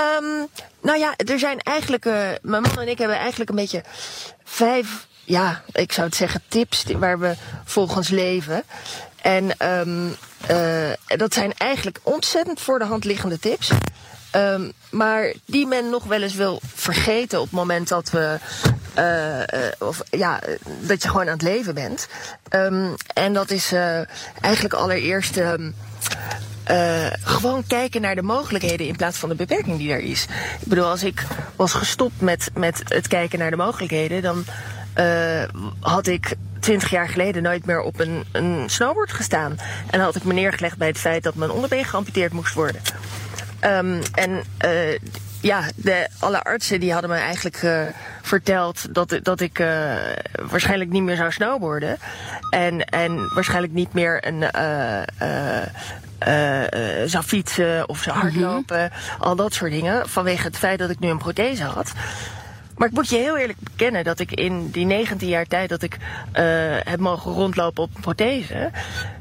Um, 0.00 0.48
nou 0.80 0.98
ja, 0.98 1.14
er 1.16 1.38
zijn 1.38 1.60
eigenlijk. 1.60 2.04
Uh, 2.04 2.28
mijn 2.42 2.62
man 2.62 2.78
en 2.78 2.88
ik 2.88 2.98
hebben 2.98 3.16
eigenlijk 3.16 3.50
een 3.50 3.56
beetje 3.56 3.82
vijf, 4.44 5.06
ja, 5.24 5.62
ik 5.72 5.92
zou 5.92 6.06
het 6.06 6.16
zeggen, 6.16 6.42
tips 6.48 6.84
waar 6.98 7.18
we 7.18 7.34
volgens 7.64 8.08
leven. 8.08 8.62
En 9.22 9.68
um, 9.68 10.16
uh, 10.50 10.90
dat 11.06 11.34
zijn 11.34 11.52
eigenlijk 11.56 12.00
ontzettend 12.02 12.60
voor 12.60 12.78
de 12.78 12.84
hand 12.84 13.04
liggende 13.04 13.38
tips. 13.38 13.70
Um, 14.36 14.72
maar 14.90 15.32
die 15.44 15.66
men 15.66 15.90
nog 15.90 16.04
wel 16.04 16.22
eens 16.22 16.34
wil 16.34 16.60
vergeten 16.74 17.38
op 17.38 17.44
het 17.44 17.54
moment 17.54 17.88
dat 17.88 18.10
we. 18.10 18.38
Uh, 18.98 19.88
of 19.88 20.02
ja, 20.10 20.40
dat 20.80 21.02
je 21.02 21.08
gewoon 21.08 21.26
aan 21.26 21.32
het 21.32 21.42
leven 21.42 21.74
bent. 21.74 22.08
En 23.14 23.32
dat 23.32 23.50
is 23.50 23.72
eigenlijk 24.40 24.74
allereerst. 24.74 25.40
Uh, 26.70 27.06
gewoon 27.20 27.66
kijken 27.66 28.00
naar 28.00 28.14
de 28.14 28.22
mogelijkheden 28.22 28.86
in 28.86 28.96
plaats 28.96 29.18
van 29.18 29.28
de 29.28 29.34
beperking 29.34 29.78
die 29.78 29.92
er 29.92 30.00
is. 30.00 30.24
Ik 30.60 30.66
bedoel, 30.66 30.84
als 30.84 31.02
ik 31.02 31.26
was 31.56 31.72
gestopt 31.72 32.20
met, 32.20 32.50
met 32.54 32.82
het 32.84 33.08
kijken 33.08 33.38
naar 33.38 33.50
de 33.50 33.56
mogelijkheden, 33.56 34.22
dan 34.22 34.44
uh, 34.98 35.42
had 35.80 36.06
ik 36.06 36.34
twintig 36.60 36.90
jaar 36.90 37.08
geleden 37.08 37.42
nooit 37.42 37.66
meer 37.66 37.80
op 37.80 38.00
een, 38.00 38.24
een 38.32 38.64
snowboard 38.66 39.12
gestaan. 39.12 39.56
En 39.90 40.00
had 40.00 40.16
ik 40.16 40.24
me 40.24 40.32
neergelegd 40.32 40.76
bij 40.76 40.88
het 40.88 40.98
feit 40.98 41.22
dat 41.22 41.34
mijn 41.34 41.50
onderbeen 41.50 41.84
geamputeerd 41.84 42.32
moest 42.32 42.54
worden. 42.54 42.80
Um, 43.64 44.00
en 44.14 44.30
uh, 44.64 44.98
ja, 45.40 45.62
de, 45.74 46.08
alle 46.18 46.42
artsen 46.42 46.80
die 46.80 46.92
hadden 46.92 47.10
me 47.10 47.16
eigenlijk 47.16 47.62
uh, 47.62 47.82
verteld 48.22 48.94
dat, 48.94 49.18
dat 49.22 49.40
ik 49.40 49.58
uh, 49.58 49.94
waarschijnlijk 50.50 50.90
niet 50.90 51.02
meer 51.02 51.16
zou 51.16 51.32
snowboarden. 51.32 51.98
En, 52.50 52.84
en 52.84 53.34
waarschijnlijk 53.34 53.72
niet 53.72 53.92
meer 53.92 54.26
een, 54.26 54.44
uh, 54.56 55.02
uh, 56.28 57.08
zou 57.08 57.24
fietsen 57.24 57.88
of 57.88 58.02
zou 58.02 58.16
mhm. 58.16 58.26
hardlopen. 58.26 58.90
Al 59.18 59.36
dat 59.36 59.54
soort 59.54 59.70
dingen. 59.70 60.08
Vanwege 60.08 60.46
het 60.46 60.56
feit 60.56 60.78
dat 60.78 60.90
ik 60.90 60.98
nu 60.98 61.08
een 61.08 61.18
prothese 61.18 61.64
had. 61.64 61.92
Maar 62.76 62.88
ik 62.88 62.94
moet 62.94 63.08
je 63.08 63.16
heel 63.16 63.38
eerlijk 63.38 63.58
bekennen 63.60 64.04
dat 64.04 64.18
ik 64.18 64.32
in 64.32 64.70
die 64.70 64.86
19 64.86 65.28
jaar 65.28 65.46
tijd 65.46 65.68
dat 65.68 65.82
ik 65.82 65.96
heb 66.84 67.00
mogen 67.00 67.32
rondlopen 67.32 67.82
op 67.82 67.90
een 67.94 68.00
prothese, 68.00 68.70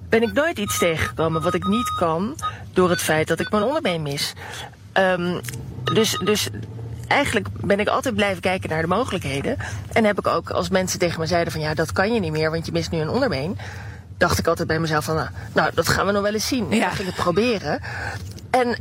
ben 0.10 0.22
ik 0.22 0.34
nooit 0.34 0.58
iets 0.58 0.78
tegengekomen 0.78 1.42
wat 1.42 1.54
ik 1.54 1.68
niet 1.68 1.94
kan 1.98 2.36
door 2.74 2.90
het 2.90 3.02
feit 3.02 3.28
dat 3.28 3.40
ik 3.40 3.52
mijn 3.52 3.64
onderbeen 3.64 4.02
mis. 4.02 4.34
Um, 5.00 5.40
dus, 5.84 6.20
dus 6.24 6.50
eigenlijk 7.08 7.48
ben 7.54 7.80
ik 7.80 7.88
altijd 7.88 8.16
blijven 8.16 8.42
kijken 8.42 8.70
naar 8.70 8.82
de 8.82 8.88
mogelijkheden. 8.88 9.58
En 9.94 10.06
heb 10.06 10.20
ik 10.20 10.28
ook, 10.28 10.50
als 10.50 10.70
mensen 10.70 11.00
tegen 11.00 11.20
me 11.20 11.26
zeiden 11.26 11.52
van 11.52 11.62
ja, 11.62 11.74
dat 11.74 11.92
kan 11.92 12.14
je 12.14 12.20
niet 12.20 12.32
meer, 12.32 12.52
want 12.52 12.66
je 12.66 12.72
mist 12.72 12.92
nu 12.92 13.00
een 13.00 13.10
onderbeen 13.10 13.58
dacht 14.20 14.40
ik 14.40 14.48
altijd 14.48 14.68
bij 14.68 14.80
mezelf 14.80 15.06
van, 15.06 15.16
nou, 15.16 15.30
nou 15.54 15.72
dat 15.74 15.88
gaan 15.88 16.06
we 16.06 16.12
nog 16.12 16.22
wel 16.22 16.34
eens 16.34 16.48
zien. 16.48 16.70
Ja. 16.70 16.90
ga 16.90 17.00
ik 17.00 17.06
het 17.06 17.16
proberen. 17.16 17.82
En 18.50 18.78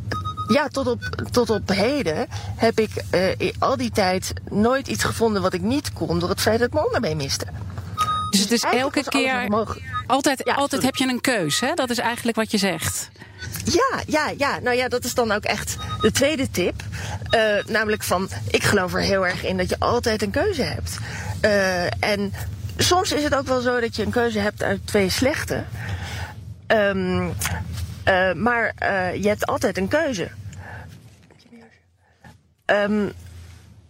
ja, 0.49 0.69
tot 0.69 0.87
op, 0.87 1.03
tot 1.31 1.51
op 1.51 1.69
heden 1.69 2.27
heb 2.57 2.79
ik 2.79 2.91
uh, 3.15 3.53
al 3.59 3.77
die 3.77 3.91
tijd 3.91 4.33
nooit 4.51 4.89
iets 4.89 5.05
gevonden 5.05 5.43
wat 5.43 5.53
ik 5.53 5.63
niet 5.63 5.93
kon 5.93 6.19
door 6.19 6.29
het 6.29 6.41
feit 6.41 6.59
dat 6.59 6.67
ik 6.67 6.75
mijn 6.75 6.87
onderbeen 6.87 7.17
miste. 7.17 7.47
Dus 8.31 8.41
het 8.41 8.51
is 8.53 8.63
elke 8.63 9.05
keer. 9.09 9.67
Altijd, 10.07 10.45
altijd 10.45 10.83
heb 10.83 10.97
je 10.97 11.09
een 11.09 11.21
keus, 11.21 11.61
hè? 11.61 11.75
Dat 11.75 11.91
is 11.91 11.99
eigenlijk 11.99 12.37
wat 12.37 12.51
je 12.51 12.59
zegt. 12.59 13.09
Ja, 13.73 14.01
ja, 14.07 14.33
ja. 14.37 14.59
Nou 14.59 14.77
ja, 14.77 14.89
dat 14.89 15.05
is 15.05 15.15
dan 15.15 15.33
ook 15.33 15.45
echt 15.45 15.77
de 16.01 16.11
tweede 16.11 16.51
tip. 16.51 16.83
Uh, 17.35 17.65
namelijk 17.67 18.03
van, 18.03 18.29
ik 18.51 18.63
geloof 18.63 18.95
er 18.95 19.01
heel 19.01 19.27
erg 19.27 19.45
in 19.45 19.57
dat 19.57 19.69
je 19.69 19.77
altijd 19.79 20.23
een 20.23 20.31
keuze 20.31 20.63
hebt. 20.63 20.99
Uh, 21.45 22.03
en 22.03 22.33
soms 22.77 23.13
is 23.13 23.23
het 23.23 23.35
ook 23.35 23.47
wel 23.47 23.61
zo 23.61 23.81
dat 23.81 23.97
je 23.97 24.05
een 24.05 24.11
keuze 24.11 24.39
hebt 24.39 24.63
uit 24.63 24.87
twee 24.87 25.11
slechte. 25.11 25.65
Um, 26.67 27.27
uh, 28.05 28.33
maar 28.33 28.75
je 29.15 29.29
hebt 29.29 29.47
altijd 29.47 29.77
een 29.77 29.89
keuze. 29.89 30.29
Um, 32.67 33.13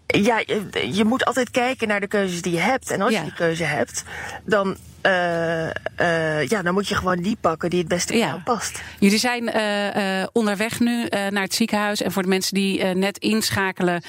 ja, 0.06 0.42
je, 0.46 0.88
je, 0.92 1.04
moet 1.04 1.24
altijd 1.24 1.50
kijken 1.50 1.88
naar 1.88 2.00
de 2.00 2.06
keuzes 2.06 2.42
die 2.42 2.52
je 2.52 2.58
hebt. 2.58 2.90
En 2.90 3.00
als 3.00 3.12
ja. 3.12 3.18
je 3.18 3.24
die 3.24 3.34
keuze 3.34 3.64
hebt, 3.64 4.04
dan 4.44 4.76
uh, 5.02 5.66
uh, 6.00 6.46
ja, 6.46 6.62
dan 6.62 6.74
moet 6.74 6.88
je 6.88 6.94
gewoon 6.94 7.22
die 7.22 7.36
pakken 7.40 7.70
die 7.70 7.78
het 7.78 7.88
beste 7.88 8.12
bij 8.12 8.20
jou 8.20 8.40
past. 8.40 8.82
Jullie 8.98 9.18
zijn 9.18 9.42
uh, 9.42 10.26
onderweg 10.32 10.80
nu 10.80 11.06
naar 11.08 11.42
het 11.42 11.54
ziekenhuis. 11.54 12.02
En 12.02 12.12
voor 12.12 12.22
de 12.22 12.28
mensen 12.28 12.54
die 12.54 12.84
net 12.84 13.18
inschakelen. 13.18 14.02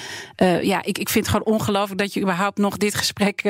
ja, 0.61 0.83
ik, 0.83 0.97
ik 0.97 1.09
vind 1.09 1.25
het 1.27 1.35
gewoon 1.35 1.55
ongelooflijk 1.55 1.99
dat 1.99 2.13
je 2.13 2.21
überhaupt 2.21 2.57
nog 2.57 2.77
dit 2.77 2.95
gesprek 2.95 3.49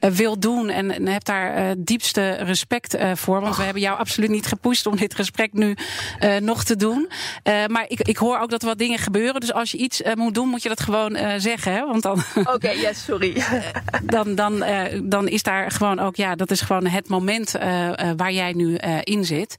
wil 0.00 0.38
doen. 0.38 0.68
En, 0.68 0.90
en 0.90 1.06
heb 1.06 1.24
daar 1.24 1.74
diepste 1.78 2.30
respect 2.30 2.96
voor. 3.14 3.40
Want 3.40 3.56
we 3.56 3.62
hebben 3.62 3.82
jou 3.82 3.98
absoluut 3.98 4.30
niet 4.30 4.46
gepusht 4.46 4.86
om 4.86 4.96
dit 4.96 5.14
gesprek 5.14 5.52
nu 5.52 5.76
nog 6.40 6.64
te 6.64 6.76
doen. 6.76 7.08
maar 7.66 7.84
ik, 7.88 8.00
ik 8.00 8.16
hoor 8.16 8.38
ook 8.38 8.50
dat 8.50 8.62
er 8.62 8.68
wat 8.68 8.78
dingen 8.78 8.98
gebeuren. 8.98 9.40
Dus 9.40 9.52
als 9.52 9.70
je 9.70 9.78
iets 9.78 10.02
moet 10.14 10.34
doen, 10.34 10.48
moet 10.48 10.62
je 10.62 10.68
dat 10.68 10.80
gewoon 10.80 11.18
zeggen. 11.36 11.72
Hè? 11.72 11.86
Want 11.86 12.02
dan. 12.02 12.22
Oké, 12.34 12.50
okay, 12.52 12.80
ja, 12.80 12.92
sorry. 12.92 13.42
dan, 14.02 14.34
dan, 14.34 14.64
dan 15.02 15.28
is 15.28 15.42
daar 15.42 15.70
gewoon 15.70 15.98
ook, 15.98 16.16
ja, 16.16 16.34
dat 16.34 16.50
is 16.50 16.61
gewoon 16.62 16.86
het 16.86 17.08
moment 17.08 17.56
uh, 17.56 17.88
uh, 17.88 18.10
waar 18.16 18.32
jij 18.32 18.52
nu 18.52 18.78
uh, 18.84 18.98
in 19.02 19.24
zit. 19.24 19.56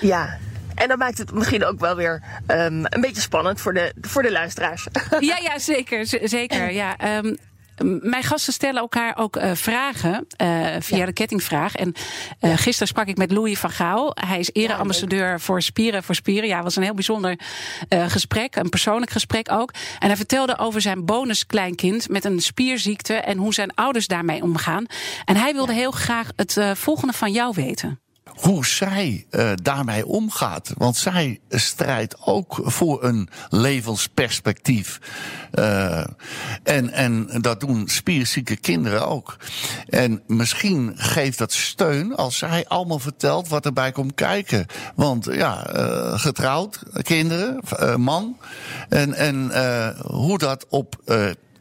Ja. 0.00 0.38
En 0.74 0.88
dat 0.88 0.98
maakt 0.98 1.18
het 1.18 1.32
misschien 1.32 1.64
ook 1.64 1.80
wel 1.80 1.96
weer 1.96 2.22
um, 2.46 2.84
een 2.84 3.00
beetje 3.00 3.20
spannend 3.20 3.60
voor 3.60 3.74
de, 3.74 3.92
voor 4.00 4.22
de 4.22 4.30
luisteraars. 4.30 4.86
Ja, 5.20 5.38
ja 5.42 5.58
zeker. 5.58 6.06
zeker 6.22 6.72
ja. 6.72 7.16
Um, 7.16 7.36
mijn 8.00 8.22
gasten 8.22 8.52
stellen 8.52 8.80
elkaar 8.80 9.16
ook 9.16 9.36
uh, 9.36 9.50
vragen 9.54 10.26
uh, 10.42 10.66
via 10.78 10.96
ja. 10.96 11.06
de 11.06 11.12
kettingvraag. 11.12 11.74
En 11.74 11.88
uh, 12.40 12.50
ja. 12.50 12.56
gisteren 12.56 12.88
sprak 12.88 13.06
ik 13.06 13.16
met 13.16 13.32
Louis 13.32 13.58
van 13.58 13.70
Gaal. 13.70 14.12
Hij 14.14 14.38
is 14.38 14.50
ereambassadeur 14.52 15.28
ja, 15.28 15.38
voor 15.38 15.62
Spieren 15.62 16.02
voor 16.02 16.14
Spieren. 16.14 16.48
Ja, 16.48 16.62
was 16.62 16.76
een 16.76 16.82
heel 16.82 16.94
bijzonder 16.94 17.38
gesprek. 17.88 18.56
Een 18.56 18.68
persoonlijk 18.68 19.10
gesprek 19.10 19.50
ook. 19.50 19.72
En 19.98 20.06
hij 20.06 20.16
vertelde 20.16 20.58
over 20.58 20.80
zijn 20.80 21.04
bonuskleinkind 21.04 22.08
met 22.08 22.24
een 22.24 22.40
spierziekte 22.40 23.14
en 23.14 23.38
hoe 23.38 23.54
zijn 23.54 23.74
ouders 23.74 24.06
daarmee 24.06 24.42
omgaan. 24.42 24.86
En 25.24 25.36
hij 25.36 25.52
wilde 25.52 25.72
heel 25.72 25.90
graag 25.90 26.28
het 26.36 26.58
volgende 26.74 27.12
van 27.12 27.32
jou 27.32 27.52
weten 27.54 28.03
hoe 28.24 28.66
zij 28.66 29.26
uh, 29.30 29.50
daarmee 29.62 30.06
omgaat. 30.06 30.72
Want 30.76 30.96
zij 30.96 31.40
strijdt 31.48 32.16
ook 32.20 32.60
voor 32.62 33.04
een 33.04 33.28
levensperspectief. 33.48 34.98
Uh, 35.54 36.04
en, 36.62 36.90
en 36.90 37.28
dat 37.40 37.60
doen 37.60 37.88
spierzieke 37.88 38.56
kinderen 38.56 39.08
ook. 39.08 39.36
En 39.88 40.22
misschien 40.26 40.92
geeft 40.96 41.38
dat 41.38 41.52
steun 41.52 42.16
als 42.16 42.38
zij 42.38 42.64
allemaal 42.68 42.98
vertelt 42.98 43.48
wat 43.48 43.64
erbij 43.64 43.92
komt 43.92 44.14
kijken. 44.14 44.66
Want 44.94 45.24
ja, 45.24 45.76
uh, 45.76 46.18
getrouwd, 46.18 46.82
kinderen, 47.02 47.60
man. 48.00 48.38
En, 48.88 49.14
en 49.14 49.52
hoe 50.06 50.38
dat 50.38 50.66
op 50.68 50.96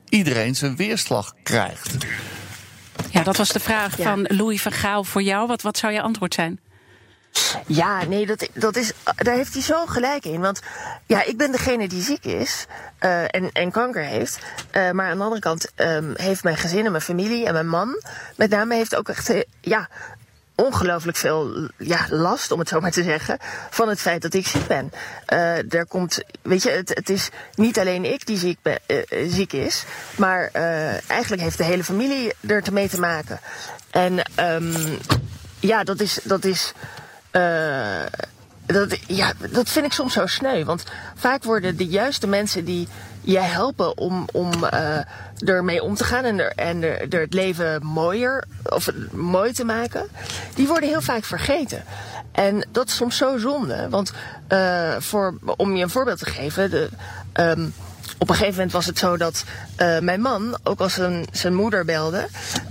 iedereen 0.10 0.56
zijn 0.56 0.76
weerslag 0.76 1.34
krijgt. 1.44 1.98
Ja, 3.14 3.24
dat 3.24 3.38
was 3.38 3.50
de 3.50 3.60
vraag 3.60 3.98
ja. 3.98 4.04
van 4.04 4.26
Louis 4.28 4.62
van 4.62 4.72
Gaal 4.72 5.04
voor 5.04 5.22
jou. 5.22 5.48
Wat, 5.48 5.62
wat 5.62 5.78
zou 5.78 5.94
je 5.94 6.02
antwoord 6.02 6.34
zijn? 6.34 6.60
Ja, 7.68 8.04
nee, 8.04 8.26
dat, 8.26 8.50
dat 8.54 8.76
is, 8.76 8.92
daar 9.16 9.36
heeft 9.36 9.54
hij 9.54 9.62
zo 9.62 9.86
gelijk 9.86 10.26
in. 10.26 10.40
Want 10.40 10.62
ja, 11.06 11.24
ik 11.24 11.38
ben 11.38 11.52
degene 11.52 11.88
die 11.88 12.02
ziek 12.02 12.26
is 12.26 12.66
uh, 13.00 13.22
en, 13.22 13.52
en 13.52 13.72
kanker 13.72 14.04
heeft. 14.04 14.40
Uh, 14.72 14.92
maar 14.92 15.10
aan 15.10 15.18
de 15.18 15.24
andere 15.24 15.42
kant 15.42 15.72
um, 15.76 16.14
heeft 16.16 16.44
mijn 16.44 16.58
gezin 16.58 16.86
en 16.86 16.92
mijn 16.92 17.04
familie 17.04 17.46
en 17.46 17.54
mijn 17.54 17.68
man... 17.68 18.02
met 18.36 18.50
name 18.50 18.76
heeft 18.76 18.96
ook 18.96 19.10
echt, 19.10 19.30
uh, 19.30 19.42
ja, 19.62 19.90
ongelooflijk 20.56 21.18
veel 21.18 21.70
ja, 21.78 22.06
last, 22.10 22.52
om 22.52 22.60
het 22.60 22.68
zo 22.68 22.80
maar 22.80 22.92
te 22.92 23.04
zeggen, 23.04 23.38
van 23.70 23.90
het 23.90 24.00
feit 24.00 24.22
dat 24.22 24.34
ik 24.34 24.48
ziek 24.48 24.68
ben. 24.68 24.92
Uh, 25.74 25.82
komt, 25.88 26.20
weet 26.42 26.64
je, 26.64 26.70
het, 26.70 26.90
het 26.90 27.10
is 27.10 27.30
niet 27.56 27.80
alleen 27.80 28.14
ik 28.14 28.26
die 28.26 28.38
ziek, 28.38 28.58
ben, 28.62 28.80
uh, 28.88 28.98
ziek 29.28 29.54
is, 29.54 29.84
maar 30.16 30.50
eigenlijk 31.08 31.42
heeft 31.42 31.58
de 31.58 31.64
hele 31.64 31.84
familie 31.84 32.34
er 32.48 32.64
te 32.64 32.74
mee 32.74 32.90
te 32.90 33.00
maken. 33.00 33.40
En 33.90 34.22
um, 34.40 34.98
ja, 35.60 35.84
dat 35.84 36.00
is, 36.00 36.20
dat 36.24 36.46
is 36.46 36.74
dat, 38.66 38.98
ja, 39.08 39.34
dat 39.52 39.70
vind 39.70 39.86
ik 39.86 39.94
soms 39.94 40.14
zo 40.14 40.26
sneu. 40.26 40.64
Want 40.64 40.84
vaak 41.16 41.44
worden 41.44 41.78
de 41.78 41.88
juiste 41.88 42.28
mensen 42.28 42.66
die 42.66 42.88
je 43.22 43.40
helpen 43.40 43.98
om, 43.98 44.28
om 44.32 44.52
ermee 45.46 45.84
om 45.84 45.96
te 45.96 46.04
gaan 46.04 46.24
en, 46.24 46.40
er, 46.40 46.52
en 46.56 46.84
er, 46.84 47.14
er 47.14 47.22
het 47.22 47.34
leven 47.34 47.86
mooier 47.86 48.44
of 48.64 48.90
mooi 49.12 49.52
te 49.52 49.64
maken, 49.66 50.08
die 50.54 50.68
worden 50.68 50.90
heel 50.90 51.02
vaak 51.02 51.24
vergeten. 51.24 51.84
En 52.32 52.68
dat 52.72 52.88
is 52.88 52.96
soms 52.96 53.18
zo 53.18 53.38
zonde. 53.38 53.88
Want 53.90 54.14
uh, 54.50 54.96
voor, 55.00 55.38
om 55.58 55.76
je 55.76 55.84
een 55.84 55.90
voorbeeld 55.90 56.20
te 56.20 56.26
geven, 56.26 56.70
de, 56.70 56.90
um, 57.34 57.74
op 58.18 58.30
een 58.30 58.36
gegeven 58.36 58.56
moment 58.56 58.72
was 58.72 58.86
het 58.86 59.00
zo 59.00 59.18
dat 59.18 59.44
uh, 59.82 60.00
mijn 60.00 60.22
man, 60.22 60.58
ook 60.64 60.80
als 60.80 60.94
zijn, 60.94 61.26
zijn 61.32 61.54
moeder 61.54 61.86
belde, 61.86 62.28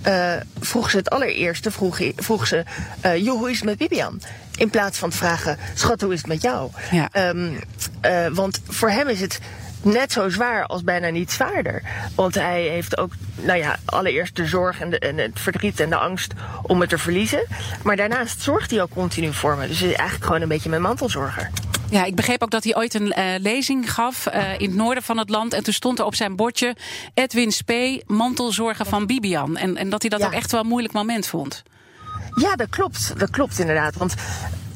uh, 0.07 0.33
vroeg 0.61 0.91
ze 0.91 0.97
het 0.97 1.11
allereerste, 1.11 1.71
vroeg, 1.71 2.01
vroeg 2.17 2.47
ze, 2.47 2.65
uh, 3.07 3.17
joh, 3.17 3.39
hoe 3.39 3.51
is 3.51 3.57
het 3.57 3.65
met 3.65 3.79
Bibian? 3.79 4.21
In 4.57 4.71
plaats 4.71 4.99
van 4.99 5.11
te 5.11 5.17
vragen, 5.17 5.59
schat, 5.75 6.01
hoe 6.01 6.13
is 6.13 6.19
het 6.19 6.27
met 6.27 6.43
jou? 6.43 6.71
Ja. 6.91 7.29
Um, 7.29 7.59
want 8.35 8.61
voor 8.69 8.91
hem 8.91 9.09
is 9.09 9.21
het 9.21 9.41
net 9.85 10.13
zo 10.13 10.29
zwaar 10.29 10.67
als 10.67 10.83
bijna 10.83 11.09
niet 11.09 11.31
zwaarder. 11.33 11.83
Want 12.15 12.35
hij 12.35 12.63
heeft 12.63 12.99
ook, 12.99 13.13
nou 13.35 13.59
ja, 13.59 13.77
allereerst 13.85 14.37
de 14.37 14.47
zorg 14.47 14.81
en, 14.81 14.91
de, 14.91 14.99
en 14.99 15.19
het 15.19 15.41
verdriet 15.41 15.81
en 15.81 15.91
de 15.91 15.97
angst 15.97 16.33
om 16.63 16.81
het 16.81 16.89
te 16.89 16.99
verliezen. 16.99 17.47
Maar 17.83 17.97
daarnaast 17.97 18.41
zorgt 18.41 18.71
hij 18.71 18.83
ook 18.83 18.91
continu 18.91 19.33
voor 19.33 19.57
me. 19.57 19.67
Dus 19.67 19.81
hij 19.81 19.89
is 19.89 19.95
eigenlijk 19.95 20.27
gewoon 20.27 20.43
een 20.43 20.49
beetje 20.49 20.69
mijn 20.69 20.83
mantelzorger. 20.83 21.51
Ja, 21.91 22.05
ik 22.05 22.15
begreep 22.15 22.43
ook 22.43 22.51
dat 22.51 22.65
hij 22.65 22.77
ooit 22.77 22.95
een 22.95 23.15
uh, 23.19 23.25
lezing 23.39 23.93
gaf 23.93 24.27
uh, 24.27 24.53
in 24.59 24.69
het 24.69 24.75
noorden 24.75 25.03
van 25.03 25.19
het 25.19 25.31
land. 25.31 25.53
En 25.53 25.63
toen 25.63 25.73
stond 25.73 25.99
er 25.99 26.05
op 26.05 26.15
zijn 26.15 26.37
bordje 26.37 26.77
Edwin 27.15 27.53
Spee, 27.53 28.03
mantelzorger 28.07 28.87
van 28.87 29.07
Bibian. 29.07 29.57
En, 29.57 29.77
en 29.77 29.91
dat 29.91 30.01
hij 30.01 30.11
dat 30.11 30.21
ja. 30.21 30.27
ook 30.27 30.33
echt 30.33 30.53
wel 30.53 30.61
een 30.61 30.67
moeilijk 30.67 30.95
moment 30.95 31.27
vond. 31.27 31.63
Ja, 32.35 32.57
dat 32.57 32.69
klopt. 32.69 33.19
Dat 33.19 33.31
klopt 33.31 33.59
inderdaad. 33.59 33.95
Want 33.95 34.15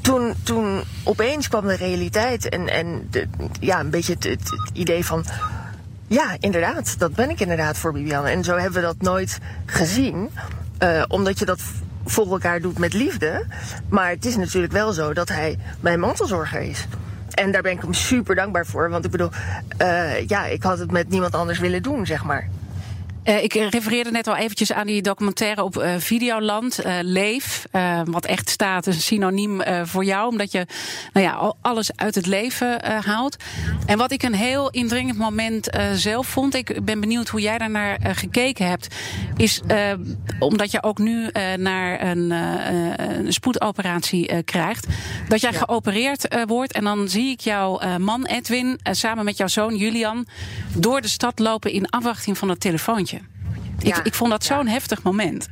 toen, 0.07 0.35
toen 0.43 0.83
opeens 1.05 1.49
kwam 1.49 1.67
de 1.67 1.77
realiteit 1.77 2.49
en, 2.49 2.69
en 2.69 3.07
de, 3.11 3.27
ja, 3.61 3.81
een 3.81 3.91
beetje 3.91 4.17
het, 4.19 4.53
idee 4.73 5.05
van. 5.05 5.25
Ja, 6.07 6.37
inderdaad, 6.41 6.99
dat 6.99 7.15
ben 7.15 7.31
ik 7.31 7.41
inderdaad 7.41 7.79
voor 7.79 7.93
Bibian. 7.93 8.27
En 8.27 8.45
zo 8.45 8.57
hebben 8.57 8.81
we 8.81 8.87
dat 8.87 9.01
nooit 9.01 9.39
gezien. 9.67 10.31
Uh, 10.83 11.03
omdat 11.09 11.39
je 11.39 11.45
dat 11.45 11.61
voor 12.05 12.31
elkaar 12.31 12.61
doet 12.61 12.79
met 12.79 12.93
liefde. 12.93 13.45
Maar 13.89 14.11
het 14.11 14.25
is 14.25 14.37
natuurlijk 14.37 14.73
wel 14.73 14.93
zo 14.93 15.13
dat 15.13 15.29
hij 15.29 15.59
mijn 15.81 16.01
mantelzorger 16.01 16.61
is. 16.61 16.87
En 17.31 17.53
daar 17.53 17.63
ben 17.63 17.73
ik 17.73 17.81
hem 17.81 17.95
super 17.95 18.35
dankbaar 18.35 18.67
voor. 18.67 18.91
Want 18.91 19.05
ik 19.05 19.11
bedoel, 19.11 19.31
uh, 19.83 20.27
ja, 20.27 20.47
ik 20.47 20.63
had 20.63 20.79
het 20.79 20.91
met 20.91 21.09
niemand 21.09 21.35
anders 21.35 21.59
willen 21.59 21.83
doen, 21.83 22.07
zeg 22.07 22.25
maar. 22.25 22.49
Uh, 23.29 23.43
ik 23.43 23.53
refereerde 23.53 24.11
net 24.11 24.27
al 24.27 24.37
eventjes 24.37 24.73
aan 24.73 24.87
die 24.87 25.03
documentaire 25.03 25.63
op 25.63 25.77
uh, 25.77 25.95
Videoland, 25.99 26.87
uh, 26.87 26.95
Leef. 27.03 27.67
wat 28.05 28.25
echt 28.27 28.49
staat, 28.49 28.87
een 28.87 28.93
synoniem 28.93 29.63
voor 29.85 30.05
jou, 30.05 30.29
omdat 30.29 30.53
je 30.53 30.67
nou 31.13 31.27
ja, 31.27 31.55
alles 31.61 31.91
uit 31.97 32.15
het 32.15 32.27
leven 32.27 32.85
haalt. 33.05 33.37
En 33.87 33.99
wat 33.99 34.13
ik 34.13 34.23
een 34.23 34.35
heel 34.35 34.71
indringend 34.71 35.19
moment 35.19 35.69
zelf 35.93 36.27
vond, 36.27 36.55
ik 36.55 36.85
ben 36.85 37.01
benieuwd 37.01 37.29
hoe 37.29 37.41
jij 37.41 37.59
daarnaar 37.59 37.99
gekeken 38.03 38.67
hebt, 38.69 38.95
is 39.37 39.61
omdat 40.39 40.71
je 40.71 40.83
ook 40.83 40.99
nu 40.99 41.31
naar 41.57 42.03
een, 42.03 42.31
een 42.31 43.33
spoedoperatie 43.33 44.43
krijgt, 44.43 44.87
dat 45.29 45.41
jij 45.41 45.53
ja. 45.53 45.59
geopereerd 45.59 46.45
wordt 46.47 46.73
en 46.73 46.85
dan 46.85 47.09
zie 47.09 47.31
ik 47.31 47.41
jouw 47.41 47.99
man 47.99 48.27
Edwin 48.27 48.81
samen 48.83 49.25
met 49.25 49.37
jouw 49.37 49.49
zoon 49.49 49.77
Julian 49.77 50.27
door 50.75 51.01
de 51.01 51.09
stad 51.09 51.39
lopen 51.39 51.73
in 51.73 51.91
afwachting 51.91 52.39
van 52.39 52.49
het 52.49 52.61
telefoontje. 52.61 53.16
Ik, 53.79 53.97
ik 53.97 54.15
vond 54.15 54.31
dat 54.31 54.45
zo'n 54.45 54.67
heftig 54.67 55.03
moment. 55.03 55.49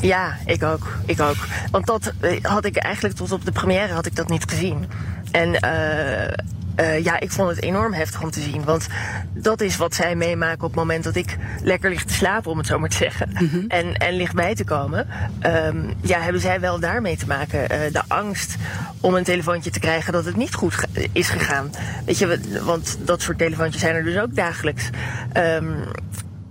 Ja, 0.00 0.36
ik 0.46 0.62
ook. 0.62 0.98
Ik 1.06 1.20
ook. 1.20 1.36
Want 1.70 1.86
dat 1.86 2.12
had 2.42 2.64
ik 2.64 2.76
eigenlijk 2.76 3.14
tot 3.14 3.32
op 3.32 3.44
de 3.44 3.52
première 3.52 3.92
had 3.92 4.06
ik 4.06 4.16
dat 4.16 4.28
niet 4.28 4.44
gezien. 4.50 4.86
En 5.30 5.48
uh, 5.64 6.86
uh, 6.86 7.04
ja, 7.04 7.20
ik 7.20 7.30
vond 7.30 7.48
het 7.48 7.62
enorm 7.62 7.92
heftig 7.92 8.22
om 8.22 8.30
te 8.30 8.40
zien. 8.40 8.64
Want 8.64 8.86
dat 9.32 9.60
is 9.60 9.76
wat 9.76 9.94
zij 9.94 10.14
meemaken 10.14 10.62
op 10.62 10.70
het 10.70 10.74
moment 10.74 11.04
dat 11.04 11.16
ik 11.16 11.36
lekker 11.62 11.90
lig 11.90 12.04
te 12.04 12.12
slapen, 12.12 12.50
om 12.50 12.58
het 12.58 12.66
zo 12.66 12.78
maar 12.78 12.88
te 12.88 12.96
zeggen. 12.96 13.28
Mm 13.32 13.48
-hmm. 13.48 13.64
en, 13.68 13.94
en 13.94 14.14
ligt 14.14 14.34
bij 14.34 14.54
te 14.54 14.64
komen. 14.64 15.06
Um, 15.46 15.94
ja, 16.00 16.20
hebben 16.20 16.40
zij 16.40 16.60
wel 16.60 16.80
daarmee 16.80 17.16
te 17.16 17.26
maken. 17.26 17.60
Uh, 17.60 17.92
de 17.92 18.02
angst 18.08 18.56
om 19.00 19.14
een 19.14 19.24
telefoontje 19.24 19.70
te 19.70 19.80
krijgen 19.80 20.12
dat 20.12 20.24
het 20.24 20.36
niet 20.36 20.54
goed 20.54 20.74
is 21.12 21.28
gegaan. 21.28 21.70
Weet 22.04 22.18
je, 22.18 22.40
want 22.64 22.98
dat 23.00 23.22
soort 23.22 23.38
telefoontjes 23.38 23.82
zijn 23.82 23.94
er 23.94 24.04
dus 24.04 24.18
ook 24.18 24.34
dagelijks. 24.34 24.90
Um, 25.36 25.74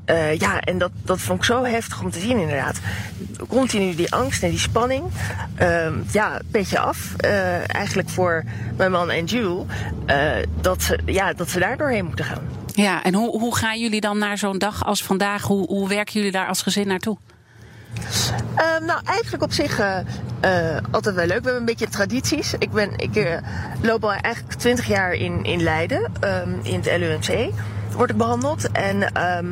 eh, 0.08 0.36
ja, 0.38 0.60
en 0.62 0.78
dat, 0.78 0.92
dat 1.04 1.20
vond 1.20 1.40
ik 1.40 1.46
zo 1.46 1.64
heftig 1.64 2.02
om 2.02 2.12
te 2.12 2.20
zien 2.20 2.40
inderdaad. 2.40 2.80
Continu 3.48 3.96
die 3.96 4.14
angst 4.14 4.44
en 4.44 4.50
die 4.50 4.60
spanning. 4.60 5.04
Ehm, 5.56 5.94
ja, 6.12 6.40
petje 6.52 6.80
af. 6.80 7.14
eh, 7.18 7.76
eigenlijk 7.76 8.10
voor 8.10 8.44
mijn 8.78 8.92
man 8.92 9.10
en 9.12 9.26
Jules. 9.26 9.64
eh, 10.06 10.30
dat, 10.62 10.84
ze, 10.84 11.00
ja, 11.06 11.34
dat 11.34 11.50
ze 11.50 11.60
daar 11.60 11.78
doorheen 11.78 12.06
moeten 12.06 12.26
gaan. 12.26 12.42
Ja, 12.74 13.04
en 13.04 13.14
hoe, 13.14 13.40
hoe 13.40 13.56
gaan 13.56 13.80
jullie 13.80 14.02
dan 14.02 14.18
naar 14.18 14.38
zo'n 14.38 14.58
dag 14.58 14.86
als 14.86 15.04
vandaag? 15.04 15.42
Hoe, 15.44 15.66
hoe 15.68 15.90
werken 15.90 16.14
jullie 16.14 16.32
daar 16.32 16.48
als 16.48 16.62
gezin 16.62 16.88
naartoe? 16.88 17.18
Ehm, 18.56 18.86
nou, 18.86 19.00
eigenlijk 19.06 19.44
op 19.44 19.52
zich 19.52 19.80
altijd 20.92 21.16
wel 21.16 21.26
leuk. 21.26 21.28
We 21.28 21.34
hebben 21.34 21.56
een 21.56 21.66
beetje 21.66 21.88
tradities. 21.90 22.54
Ik, 22.60 22.72
ben, 22.72 22.90
ik 22.98 23.40
loop 23.82 24.04
al 24.04 24.12
eigenlijk 24.12 24.54
twintig 24.60 24.88
jaar 24.88 25.14
in, 25.14 25.44
in 25.44 25.64
Leiden, 25.64 26.12
ehm, 26.20 26.50
in 26.64 26.80
het 26.84 26.98
LUMC. 26.98 27.50
Word 27.98 28.10
ik 28.10 28.18
behandeld. 28.18 28.72
En 28.72 29.13
ehm, 29.13 29.46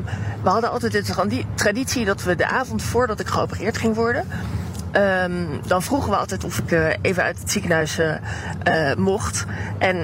we 0.44 0.50
hadden 0.50 0.70
altijd 0.72 0.92
de 0.92 1.02
tradi- 1.04 1.46
traditie 1.56 2.06
dat 2.06 2.24
we 2.24 2.36
de 2.36 2.48
avond 2.48 2.84
voordat 2.84 3.20
ik 3.20 3.28
geopereerd 3.28 3.78
ging 3.78 3.96
worden. 3.96 4.28
ehm, 4.92 5.34
dan 5.68 5.84
vroegen 5.84 6.10
we 6.10 6.16
altijd 6.16 6.44
of 6.44 6.58
ik 6.58 6.72
eh, 6.72 6.88
even 7.02 7.24
uit 7.24 7.40
het 7.40 7.52
ziekenhuis 7.52 7.98
eh, 7.98 8.16
eh, 8.92 8.98
mocht. 8.98 9.46
En 9.78 9.96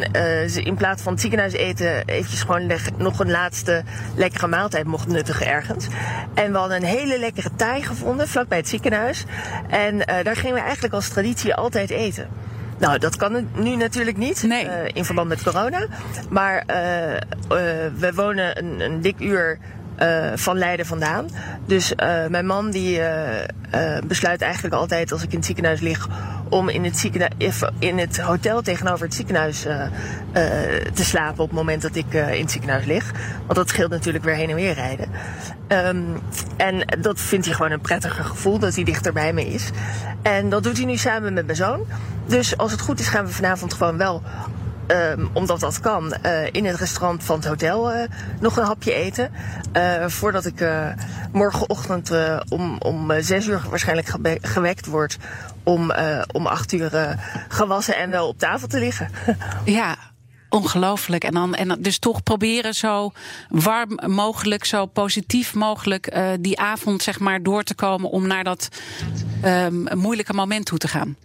ze 0.50 0.62
in 0.62 0.76
plaats 0.76 1.02
van 1.02 1.12
het 1.12 1.22
ziekenhuis 1.22 1.54
eten, 1.54 2.06
eventjes 2.06 2.42
gewoon 2.42 2.72
nog 2.98 3.20
een 3.20 3.32
laatste 3.32 3.84
lekkere 4.16 4.48
maaltijd 4.48 4.86
mocht 4.86 5.08
nuttigen 5.08 5.48
ergens. 5.48 5.88
En 6.34 6.52
we 6.52 6.58
hadden 6.58 6.78
een 6.78 6.84
hele 6.84 7.20
lekkere 7.20 7.50
taai 7.56 7.84
gevonden, 7.84 8.28
vlakbij 8.28 8.58
het 8.58 8.68
ziekenhuis. 8.68 9.26
En 9.70 9.98
daar 9.98 10.36
gingen 10.36 10.56
we 10.56 10.62
eigenlijk 10.62 10.94
als 10.94 11.08
traditie 11.08 11.56
altijd 11.56 11.90
eten. 11.90 12.28
Nou, 12.82 12.98
dat 12.98 13.16
kan 13.16 13.48
nu 13.56 13.76
natuurlijk 13.76 14.18
niet 14.18 14.44
Nee. 14.44 14.68
eh, 14.68 14.90
in 14.94 15.06
verband 15.06 15.28
met 15.28 15.44
corona. 15.44 15.86
Maar 16.30 16.64
eh, 16.66 17.16
eh, 17.16 17.22
we 17.98 18.12
wonen 18.16 18.58
een, 18.58 18.80
een 18.80 19.02
dik 19.02 19.20
uur 19.20 19.60
van 20.36 20.58
Leiden 20.58 20.86
vandaan. 20.86 21.26
Dus 21.66 21.94
mijn 22.30 22.46
man 22.46 22.72
die 22.72 23.02
besluit 24.08 24.42
eigenlijk 24.42 24.74
altijd 24.74 25.12
als 25.12 25.24
ik 25.24 25.30
in 25.32 25.38
het 25.38 25.46
ziekenhuis 25.46 25.80
lig 25.80 26.08
om 26.50 26.70
in 26.70 26.84
het, 26.84 26.98
ziekenhuis, 26.98 27.64
in 27.80 27.98
het 27.98 28.20
hotel 28.20 28.62
tegenover 28.62 29.06
het 29.06 29.16
ziekenhuis 29.16 29.62
te 30.94 31.04
slapen 31.04 31.44
op 31.44 31.50
het 31.50 31.58
moment 31.58 31.82
dat 31.82 31.96
ik 31.96 32.14
in 32.14 32.42
het 32.42 32.52
ziekenhuis 32.52 32.86
lig. 32.86 33.12
Want 33.46 33.56
dat 33.56 33.70
scheelt 33.70 33.90
natuurlijk 33.90 34.24
weer 34.24 34.36
heen 34.36 34.50
en 34.50 34.56
weer 34.56 34.74
rijden. 34.74 35.08
Ehm, 35.68 36.02
en 36.58 36.86
dat 37.00 37.20
vindt 37.20 37.46
hij 37.46 37.56
gewoon 37.56 37.72
een 37.72 37.82
prettiger 37.82 38.24
gevoel 38.24 38.60
dat 38.60 38.76
hij 38.76 38.84
dichter 38.84 39.14
bij 39.14 39.34
me 39.34 39.46
is. 39.46 39.70
En 40.22 40.50
dat 40.50 40.64
doet 40.64 40.78
hij 40.78 40.86
nu 40.86 40.98
samen 40.98 41.34
met 41.34 41.46
mijn 41.46 41.58
zoon. 41.58 41.86
Dus 42.32 42.58
als 42.58 42.72
het 42.72 42.82
goed 42.82 43.00
is 43.00 43.08
gaan 43.08 43.26
we 43.26 43.32
vanavond 43.32 43.74
gewoon 43.74 43.98
wel 43.98 44.22
Ehm, 44.92 45.26
omdat 45.34 45.60
dat 45.60 45.80
kan, 45.80 46.14
eh, 46.14 46.46
in 46.52 46.66
het 46.66 46.76
restaurant 46.76 47.24
van 47.24 47.36
het 47.36 47.46
hotel 47.46 47.92
eh, 47.92 48.10
nog 48.40 48.58
een 48.58 48.66
hapje 48.66 48.94
eten. 48.94 49.32
Eh, 49.72 50.08
voordat 50.08 50.46
ik 50.46 50.66
morgenochtend 51.32 52.12
om, 52.50 52.78
om 52.80 53.22
zes 53.22 53.48
uur 53.48 53.62
waarschijnlijk 53.70 54.14
gewekt 54.42 54.86
word. 54.86 55.18
Om, 55.64 55.94
om 56.32 56.48
acht 56.48 56.72
uur 56.72 57.18
gewassen 57.48 57.98
en 57.98 58.10
wel 58.10 58.28
op 58.28 58.38
tafel 58.38 58.68
te 58.68 58.80
liggen. 58.80 59.10
Ja, 59.64 59.96
ongelooflijk. 60.52 61.24
En, 61.24 61.34
dan, 61.34 61.56
en 61.56 61.78
dus 61.80 62.00
toch 62.00 62.24
proberen 62.24 62.76
zo 62.76 63.12
warm 63.50 64.00
mogelijk, 64.06 64.66
zo 64.66 64.86
positief 64.86 65.54
mogelijk 65.54 66.08
eh, 66.08 66.28
die 66.40 66.60
avond 66.60 67.04
zeg 67.04 67.20
maar 67.20 67.44
door 67.44 67.64
te 67.64 67.76
komen 67.76 68.10
om 68.10 68.28
naar 68.28 68.44
dat 68.44 68.70
ehm, 69.42 69.98
moeilijke 69.98 70.34
moment 70.34 70.66
toe 70.66 70.78
te 70.78 70.88
gaan. 70.88 71.16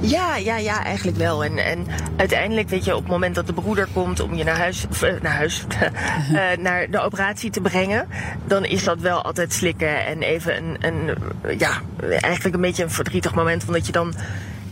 Ja, 0.00 0.36
ja, 0.36 0.56
ja, 0.56 0.84
eigenlijk 0.84 1.16
wel. 1.16 1.44
En, 1.44 1.58
en 1.58 1.86
uiteindelijk, 2.16 2.68
weet 2.68 2.84
je, 2.84 2.94
op 2.94 3.02
het 3.02 3.10
moment 3.10 3.34
dat 3.34 3.46
de 3.46 3.52
broeder 3.52 3.88
komt 3.92 4.20
om 4.20 4.34
je 4.34 4.44
naar 4.44 4.58
huis, 4.58 4.86
of, 4.90 5.02
eh, 5.02 5.20
naar 5.22 5.34
huis, 5.34 5.64
eh, 5.68 6.56
naar 6.58 6.90
de 6.90 7.00
operatie 7.00 7.50
te 7.50 7.60
brengen, 7.60 8.08
dan 8.46 8.64
is 8.64 8.84
dat 8.84 9.00
wel 9.00 9.22
altijd 9.22 9.52
slikken 9.52 10.06
en 10.06 10.22
even 10.22 10.56
een, 10.56 10.76
een, 10.80 11.16
ja, 11.58 11.80
eigenlijk 12.20 12.54
een 12.54 12.60
beetje 12.60 12.82
een 12.82 12.90
verdrietig 12.90 13.34
moment, 13.34 13.64
omdat 13.66 13.86
je 13.86 13.92
dan 13.92 14.14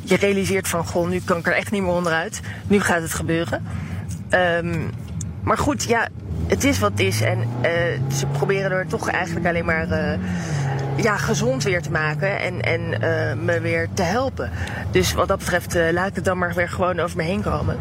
je 0.04 0.16
realiseert 0.16 0.68
van, 0.68 0.87
goh, 0.87 1.08
nu 1.08 1.20
kan 1.25 1.38
ik 1.38 1.46
er 1.46 1.56
echt 1.56 1.70
niet 1.70 1.82
meer 1.82 1.90
onderuit. 1.90 2.40
Nu 2.66 2.80
gaat 2.80 3.02
het 3.02 3.14
gebeuren. 3.14 3.62
Ehm, 4.28 4.80
maar 5.42 5.58
goed, 5.58 5.84
ja, 5.84 6.08
het 6.46 6.64
is 6.64 6.78
wat 6.78 6.90
het 6.90 7.00
is. 7.00 7.20
En 7.20 7.38
eh, 7.61 7.73
ze 8.12 8.26
proberen 8.26 8.70
er 8.70 8.87
toch 8.87 9.08
eigenlijk 9.08 9.46
alleen 9.46 9.64
maar 9.64 9.90
eh, 9.90 10.18
ja, 10.97 11.17
gezond 11.17 11.63
weer 11.63 11.83
te 11.83 11.91
maken 11.91 12.41
en, 12.41 12.61
en 12.61 13.03
eh, 13.03 13.37
me 13.37 13.61
weer 13.61 13.89
te 13.95 14.03
helpen. 14.03 14.51
Dus 14.91 15.13
wat 15.13 15.28
dat 15.28 15.39
betreft 15.39 15.75
eh, 15.75 15.93
laat 15.93 16.09
ik 16.09 16.15
het 16.15 16.25
dan 16.25 16.39
maar 16.39 16.54
weer 16.54 16.69
gewoon 16.69 17.00
over 17.00 17.17
me 17.17 17.23
heen 17.23 17.43
komen. 17.43 17.78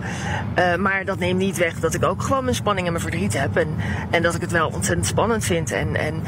Eh, 0.54 0.76
maar 0.76 1.06
dat 1.06 1.19
neemt 1.19 1.39
niet 1.39 1.58
weg 1.58 1.80
dat 1.80 1.93
ik 1.93 2.04
ook 2.04 2.21
gewoon 2.21 2.43
mijn 2.43 2.56
spanning 2.56 2.86
en 2.88 2.93
mijn 2.93 3.06
verdriet 3.06 3.39
heb. 3.39 3.58
En, 3.58 3.67
en 4.10 4.21
dat 4.21 4.36
ik 4.36 4.41
het 4.41 4.52
wel 4.52 4.67
ontzettend 4.67 5.08
spannend 5.08 5.45
vind. 5.45 5.71
En, 5.71 5.95
en 5.95 6.23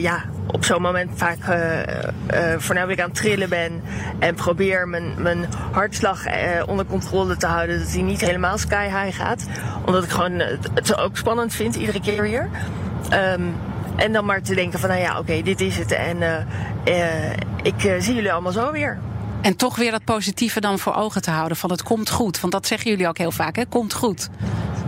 ja, 0.00 0.24
op 0.46 0.64
zo'n 0.64 0.82
moment 0.82 1.10
vaak 1.14 1.38
voornamelijk 2.58 3.00
aan 3.00 3.08
het 3.08 3.18
trillen 3.18 3.48
ben. 3.48 3.82
En 4.18 4.34
probeer 4.34 4.88
mijn, 4.88 5.14
mijn 5.16 5.46
hartslag 5.70 6.22
onder 6.66 6.86
controle 6.86 7.36
te 7.36 7.46
houden. 7.46 7.78
Dat 7.78 7.92
hij 7.92 8.02
niet 8.02 8.20
helemaal 8.20 8.58
sky 8.58 8.84
high 8.84 9.16
gaat. 9.16 9.46
Omdat 9.84 10.04
ik 10.04 10.10
gewoon 10.10 10.40
eh, 10.40 10.56
het 10.74 10.98
ook 10.98 11.16
spannend 11.16 11.54
vind, 11.54 11.74
iedere 11.74 12.00
keer 12.00 12.22
weer. 12.22 12.48
Ehm, 13.08 13.42
en 13.98 14.12
dan 14.12 14.24
maar 14.24 14.42
te 14.42 14.54
denken 14.54 14.78
van, 14.78 14.88
nou 14.88 15.00
ja, 15.00 15.18
oké, 15.18 15.42
dit 15.42 15.60
is 15.60 15.76
het. 15.76 15.92
En 15.92 16.22
eh, 16.22 17.30
eh, 17.30 17.32
ik 17.62 17.84
eh, 17.84 17.94
zie 17.98 18.14
jullie 18.14 18.32
allemaal 18.32 18.52
zo 18.52 18.72
weer. 18.72 18.98
En 19.40 19.56
toch 19.56 19.76
weer 19.76 19.90
dat 19.90 20.04
positieve 20.04 20.60
dan 20.60 20.78
voor 20.78 20.94
ogen 20.94 21.22
te 21.22 21.30
houden 21.30 21.56
van 21.56 21.70
het 21.70 21.82
komt 21.82 22.10
goed. 22.10 22.40
Want 22.40 22.52
dat 22.52 22.66
zeggen 22.66 22.90
jullie 22.90 23.08
ook 23.08 23.18
heel 23.18 23.30
vaak, 23.30 23.56
hè? 23.56 23.66
Komt 23.66 23.94
goed. 23.94 24.28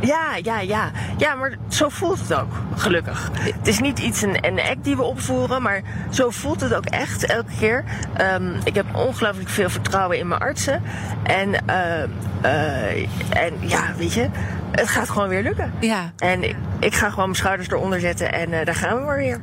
Ja, 0.01 0.37
ja, 0.43 0.61
ja. 0.61 0.91
Ja, 1.17 1.35
maar 1.35 1.57
zo 1.69 1.89
voelt 1.89 2.21
het 2.21 2.35
ook, 2.35 2.53
gelukkig. 2.77 3.31
Het 3.33 3.67
is 3.67 3.79
niet 3.79 3.99
iets, 3.99 4.23
een, 4.23 4.47
een 4.47 4.61
act 4.61 4.85
die 4.85 4.97
we 4.97 5.03
opvoeren, 5.03 5.63
maar 5.63 5.83
zo 6.11 6.31
voelt 6.31 6.61
het 6.61 6.75
ook 6.75 6.85
echt 6.85 7.25
elke 7.27 7.53
keer. 7.59 7.85
Ehm, 8.15 8.55
ik 8.65 8.75
heb 8.75 8.87
ongelooflijk 8.95 9.49
veel 9.49 9.71
vertrouwen 9.71 10.19
in 10.19 10.29
mijn 10.29 10.41
artsen. 10.41 10.83
En, 11.23 11.67
eh, 11.67 12.03
eh, 12.41 13.09
en 13.31 13.55
ja, 13.61 13.95
weet 13.97 14.13
je, 14.13 14.29
het 14.71 14.89
gaat 14.89 15.11
gewoon 15.11 15.29
weer 15.29 15.43
lukken. 15.43 15.73
Ja. 15.81 16.13
En 16.19 16.43
ik, 16.43 16.57
ik 16.79 16.95
ga 16.95 17.09
gewoon 17.09 17.25
mijn 17.25 17.37
schouders 17.37 17.69
eronder 17.69 18.01
zetten 18.01 18.33
en 18.33 18.53
eh, 18.53 18.65
daar 18.65 18.75
gaan 18.75 18.99
we 18.99 19.05
maar 19.05 19.17
weer. 19.17 19.41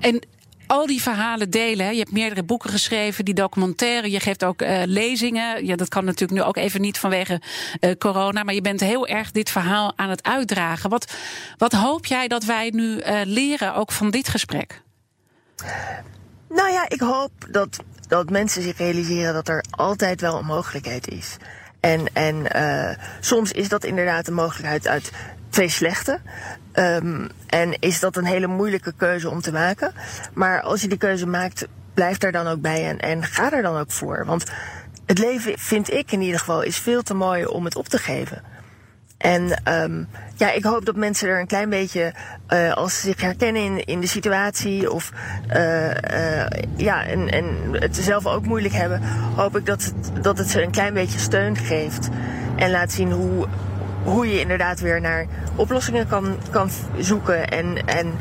En 0.00 0.22
al 0.70 0.86
die 0.86 1.02
verhalen 1.02 1.50
delen. 1.50 1.92
Je 1.92 1.98
hebt 1.98 2.12
meerdere 2.12 2.42
boeken 2.42 2.70
geschreven, 2.70 3.24
die 3.24 3.34
documentaire. 3.34 4.10
Je 4.10 4.20
geeft 4.20 4.44
ook 4.44 4.62
eh, 4.62 4.82
lezingen. 4.84 5.66
Ja, 5.66 5.76
dat 5.76 5.88
kan 5.88 6.04
natuurlijk 6.04 6.40
nu 6.40 6.46
ook 6.46 6.56
even 6.56 6.80
niet 6.80 6.98
vanwege 6.98 7.40
eh, 7.80 7.96
corona. 7.98 8.42
Maar 8.42 8.54
je 8.54 8.60
bent 8.60 8.80
heel 8.80 9.06
erg 9.06 9.30
dit 9.30 9.50
verhaal 9.50 9.92
aan 9.96 10.10
het 10.10 10.22
uitdragen. 10.22 10.90
Wat, 10.90 11.12
wat 11.56 11.72
hoop 11.72 12.06
jij 12.06 12.28
dat 12.28 12.44
wij 12.44 12.70
nu 12.74 12.98
eh, 12.98 13.20
leren, 13.24 13.74
ook 13.74 13.92
van 13.92 14.10
dit 14.10 14.28
gesprek? 14.28 14.82
Nou 16.48 16.70
ja, 16.72 16.88
ik 16.88 17.00
hoop 17.00 17.32
dat, 17.50 17.78
dat 18.08 18.30
mensen 18.30 18.62
zich 18.62 18.78
realiseren 18.78 19.34
dat 19.34 19.48
er 19.48 19.64
altijd 19.70 20.20
wel 20.20 20.38
een 20.38 20.46
mogelijkheid 20.46 21.08
is. 21.08 21.36
En, 21.80 22.06
en 22.12 22.46
soms 23.20 23.52
is 23.52 23.68
dat 23.68 23.84
inderdaad 23.84 24.26
een 24.26 24.34
mogelijkheid 24.34 24.86
uit 24.86 25.10
twee 25.50 25.68
slechte. 25.68 26.20
Ehm, 26.72 27.26
en 27.46 27.78
is 27.78 28.00
dat 28.00 28.16
een 28.16 28.24
hele 28.24 28.46
moeilijke 28.46 28.92
keuze 28.96 29.30
om 29.30 29.40
te 29.40 29.52
maken. 29.52 29.92
Maar 30.34 30.60
als 30.60 30.80
je 30.80 30.88
die 30.88 30.98
keuze 30.98 31.26
maakt, 31.26 31.66
blijf 31.94 32.18
daar 32.18 32.32
dan 32.32 32.46
ook 32.46 32.60
bij 32.60 32.88
en, 32.88 32.98
en 32.98 33.24
ga 33.24 33.52
er 33.52 33.62
dan 33.62 33.76
ook 33.76 33.90
voor. 33.90 34.24
Want 34.26 34.44
het 35.06 35.18
leven, 35.18 35.58
vind 35.58 35.92
ik 35.92 36.12
in 36.12 36.20
ieder 36.20 36.38
geval, 36.38 36.62
is 36.62 36.78
veel 36.78 37.02
te 37.02 37.14
mooi 37.14 37.46
om 37.46 37.64
het 37.64 37.76
op 37.76 37.88
te 37.88 37.98
geven. 37.98 38.42
En 39.20 39.62
ehm, 39.64 40.04
ja, 40.34 40.50
ik 40.50 40.64
hoop 40.64 40.84
dat 40.84 40.96
mensen 40.96 41.28
er 41.28 41.40
een 41.40 41.46
klein 41.46 41.68
beetje, 41.68 42.14
eh, 42.46 42.72
als 42.72 43.00
ze 43.00 43.06
zich 43.06 43.20
herkennen 43.20 43.62
in, 43.62 43.84
in 43.84 44.00
de 44.00 44.06
situatie 44.06 44.90
of 44.90 45.12
eh, 45.48 46.42
eh, 46.42 46.50
ja, 46.76 47.06
en, 47.06 47.28
en 47.28 47.46
het 47.72 47.96
zelf 47.96 48.26
ook 48.26 48.46
moeilijk 48.46 48.74
hebben, 48.74 49.02
hoop 49.36 49.56
ik 49.56 49.66
dat 49.66 49.84
het, 49.84 50.24
dat 50.24 50.38
het 50.38 50.50
ze 50.50 50.62
een 50.62 50.70
klein 50.70 50.94
beetje 50.94 51.18
steun 51.18 51.56
geeft. 51.56 52.08
En 52.56 52.70
laat 52.70 52.92
zien 52.92 53.12
hoe, 53.12 53.46
hoe 54.04 54.28
je 54.28 54.40
inderdaad 54.40 54.80
weer 54.80 55.00
naar 55.00 55.26
oplossingen 55.54 56.06
kan, 56.06 56.36
kan 56.50 56.70
zoeken 56.98 57.48
en, 57.48 57.86
en 57.86 58.14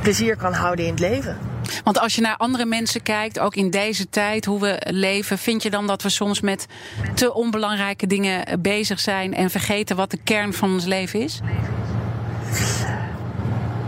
plezier 0.00 0.36
kan 0.36 0.52
houden 0.52 0.84
in 0.84 0.90
het 0.90 1.00
leven. 1.00 1.38
Want 1.84 1.98
als 1.98 2.14
je 2.14 2.20
naar 2.20 2.36
andere 2.36 2.64
mensen 2.64 3.02
kijkt, 3.02 3.38
ook 3.38 3.54
in 3.54 3.70
deze 3.70 4.08
tijd, 4.08 4.44
hoe 4.44 4.60
we 4.60 4.82
leven, 4.90 5.38
vind 5.38 5.62
je 5.62 5.70
dan 5.70 5.86
dat 5.86 6.02
we 6.02 6.08
soms 6.08 6.40
met 6.40 6.66
te 7.14 7.34
onbelangrijke 7.34 8.06
dingen 8.06 8.60
bezig 8.62 9.00
zijn 9.00 9.34
en 9.34 9.50
vergeten 9.50 9.96
wat 9.96 10.10
de 10.10 10.18
kern 10.24 10.52
van 10.52 10.72
ons 10.72 10.84
leven 10.84 11.20
is? 11.20 11.40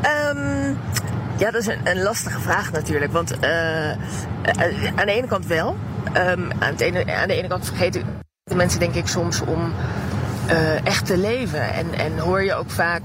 Ehm, 0.02 0.74
ja, 1.38 1.50
dat 1.50 1.54
is 1.54 1.66
een, 1.66 1.80
een 1.84 2.02
lastige 2.02 2.40
vraag 2.40 2.72
natuurlijk. 2.72 3.12
Want 3.12 3.38
eh, 3.38 3.90
eh, 3.90 3.96
aan 4.96 5.06
de 5.06 5.12
ene 5.12 5.26
kant 5.26 5.46
wel. 5.46 5.76
Ehm, 6.12 6.50
aan, 6.58 6.72
het 6.72 6.80
ene, 6.80 7.14
aan 7.14 7.28
de 7.28 7.34
ene 7.34 7.48
kant 7.48 7.66
vergeten 7.66 8.04
de 8.48 8.54
mensen 8.54 8.80
denk 8.80 8.94
ik 8.94 9.06
soms 9.06 9.40
om 9.40 9.72
eh, 10.48 10.86
echt 10.86 11.06
te 11.06 11.16
leven. 11.16 11.72
En, 11.74 11.94
en 11.94 12.18
hoor 12.18 12.42
je 12.42 12.54
ook 12.54 12.70
vaak 12.70 13.00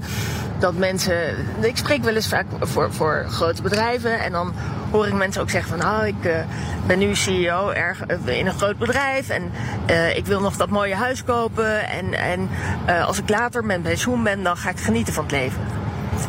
dat 0.58 0.74
mensen... 0.74 1.36
Ik 1.60 1.76
spreek 1.76 2.04
wel 2.04 2.14
eens 2.14 2.28
vaak 2.28 2.46
voor, 2.60 2.92
voor 2.92 3.24
grote 3.28 3.62
bedrijven. 3.62 4.20
En 4.20 4.32
dan 4.32 4.52
hoor 4.90 5.06
ik 5.06 5.14
mensen 5.14 5.42
ook 5.42 5.50
zeggen 5.50 5.78
van... 5.78 5.88
Oh, 5.90 6.06
ik 6.06 6.24
eh, 6.24 6.38
ben 6.86 6.98
nu 6.98 7.14
CEO 7.14 7.70
erg, 7.70 8.00
eh, 8.06 8.38
in 8.38 8.46
een 8.46 8.54
groot 8.54 8.78
bedrijf. 8.78 9.28
En 9.28 9.50
eh, 9.86 10.16
ik 10.16 10.26
wil 10.26 10.40
nog 10.40 10.56
dat 10.56 10.68
mooie 10.68 10.94
huis 10.94 11.24
kopen. 11.24 11.88
En, 11.88 12.14
en 12.14 12.48
eh, 12.86 13.06
als 13.06 13.18
ik 13.18 13.28
later 13.28 13.64
met 13.64 13.82
pensioen 13.82 14.22
ben, 14.22 14.42
dan 14.42 14.56
ga 14.56 14.70
ik 14.70 14.80
genieten 14.80 15.12
van 15.12 15.22
het 15.22 15.32
leven. 15.32 15.60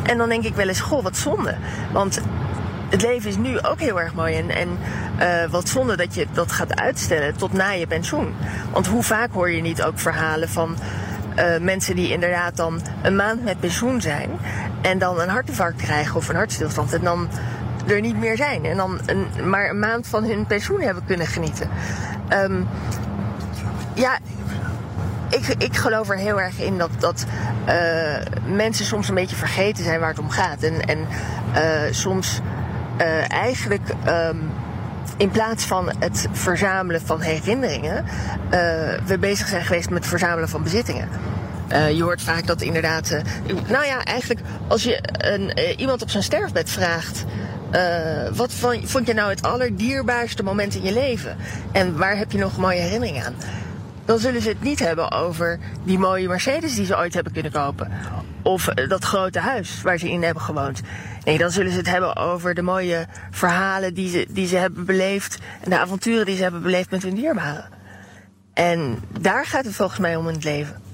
en 0.02 0.18
dan 0.18 0.28
denk 0.28 0.44
ik 0.44 0.54
wel 0.54 0.68
eens, 0.68 0.80
goh, 0.80 1.02
wat 1.02 1.16
zonde. 1.16 1.56
Want 1.92 2.20
het 2.88 3.02
leven 3.02 3.28
is 3.28 3.36
nu 3.36 3.60
ook 3.60 3.80
heel 3.80 4.00
erg 4.00 4.14
mooi. 4.14 4.36
En, 4.36 4.50
en 4.50 4.78
uh, 5.20 5.50
wat 5.50 5.68
zonde 5.68 5.96
dat 5.96 6.14
je 6.14 6.26
dat 6.32 6.52
gaat 6.52 6.80
uitstellen 6.80 7.36
tot 7.36 7.52
na 7.52 7.70
je 7.70 7.86
pensioen. 7.86 8.34
Want 8.72 8.86
hoe 8.86 9.02
vaak 9.02 9.32
hoor 9.32 9.50
je 9.50 9.62
niet 9.62 9.82
ook 9.82 9.98
verhalen 9.98 10.48
van 10.48 10.76
uh, 11.38 11.58
mensen 11.60 11.96
die 11.96 12.12
inderdaad 12.12 12.56
dan 12.56 12.80
een 13.02 13.16
maand 13.16 13.44
met 13.44 13.60
pensioen 13.60 14.00
zijn. 14.00 14.30
En 14.80 14.98
dan 14.98 15.20
een 15.20 15.28
hartinfarct 15.28 15.82
krijgen 15.82 16.16
of 16.16 16.28
een 16.28 16.36
hartstilstand. 16.36 16.94
En 16.94 17.02
dan 17.02 17.28
er 17.86 18.00
niet 18.00 18.18
meer 18.18 18.36
zijn. 18.36 18.64
En 18.64 18.76
dan 18.76 19.00
een, 19.06 19.48
maar 19.48 19.70
een 19.70 19.78
maand 19.78 20.06
van 20.06 20.24
hun 20.24 20.46
pensioen 20.46 20.80
hebben 20.80 21.04
kunnen 21.06 21.26
genieten. 21.26 21.68
Um, 22.32 22.68
ja, 23.94 24.18
ik, 25.28 25.54
ik 25.58 25.76
geloof 25.76 26.10
er 26.10 26.16
heel 26.16 26.40
erg 26.40 26.60
in 26.60 26.78
dat, 26.78 26.90
dat 26.98 27.26
uh, 27.68 28.54
mensen 28.54 28.84
soms 28.84 29.08
een 29.08 29.14
beetje 29.14 29.36
vergeten 29.36 29.84
zijn 29.84 30.00
waar 30.00 30.08
het 30.08 30.18
om 30.18 30.30
gaat. 30.30 30.62
En, 30.62 30.80
en 30.80 30.98
uh, 31.54 31.92
soms 31.92 32.40
eigenlijk 33.28 33.88
um, 34.08 34.50
in 35.16 35.30
plaats 35.30 35.64
van 35.64 35.92
het 35.98 36.28
verzamelen 36.32 37.00
van 37.00 37.20
herinneringen, 37.20 38.04
we 39.06 39.18
bezig 39.20 39.48
zijn 39.48 39.64
geweest 39.64 39.88
met 39.88 39.98
het 39.98 40.08
verzamelen 40.08 40.48
van 40.48 40.62
bezittingen. 40.62 41.08
Uh, 41.72 41.90
je 41.90 42.02
hoort 42.02 42.22
vaak 42.22 42.46
dat 42.46 42.62
inderdaad. 42.62 43.10
Uh, 43.10 43.20
nou 43.68 43.84
ja, 43.84 44.04
eigenlijk 44.04 44.40
als 44.68 44.82
je 44.82 44.98
een, 45.18 45.58
iemand 45.80 46.02
op 46.02 46.10
zijn 46.10 46.22
sterfbed 46.22 46.70
vraagt. 46.70 47.24
wat 48.34 48.52
vond 48.84 49.06
je 49.06 49.14
nou 49.14 49.30
het 49.30 49.42
allerdierbaarste 49.42 50.42
moment 50.42 50.74
in 50.74 50.82
je 50.82 50.92
leven? 50.92 51.36
En 51.72 51.96
waar 51.96 52.16
heb 52.16 52.32
je 52.32 52.38
nog 52.38 52.56
mooie 52.56 52.80
herinneringen 52.80 53.24
aan? 53.24 53.34
Dan 54.06 54.18
zullen 54.18 54.42
ze 54.42 54.48
het 54.48 54.62
niet 54.62 54.78
hebben 54.78 55.10
over 55.10 55.58
die 55.84 55.98
mooie 55.98 56.28
Mercedes 56.28 56.74
die 56.74 56.86
ze 56.86 56.96
ooit 56.96 57.14
hebben 57.14 57.32
kunnen 57.32 57.52
kopen. 57.52 57.92
Of 58.42 58.64
dat 58.64 59.04
grote 59.04 59.38
huis 59.38 59.82
waar 59.82 59.98
ze 59.98 60.10
in 60.10 60.22
hebben 60.22 60.42
gewoond. 60.42 60.80
Nee, 61.24 61.38
dan 61.38 61.50
zullen 61.50 61.70
ze 61.72 61.78
het 61.78 61.90
hebben 61.90 62.16
over 62.16 62.54
de 62.54 62.62
mooie 62.62 63.06
verhalen 63.30 63.94
die 63.94 64.08
ze, 64.08 64.26
die 64.28 64.46
ze 64.46 64.56
hebben 64.56 64.84
beleefd. 64.84 65.38
En 65.60 65.70
de 65.70 65.78
avonturen 65.78 66.26
die 66.26 66.36
ze 66.36 66.42
hebben 66.42 66.62
beleefd 66.62 66.90
met 66.90 67.02
hun 67.02 67.14
dierbaren. 67.14 67.68
En 68.54 68.98
daar 69.20 69.46
gaat 69.46 69.64
het 69.64 69.74
volgens 69.74 69.98
mij 69.98 70.16
om 70.16 70.28
in 70.28 70.34
het 70.34 70.44
leven. 70.44 70.85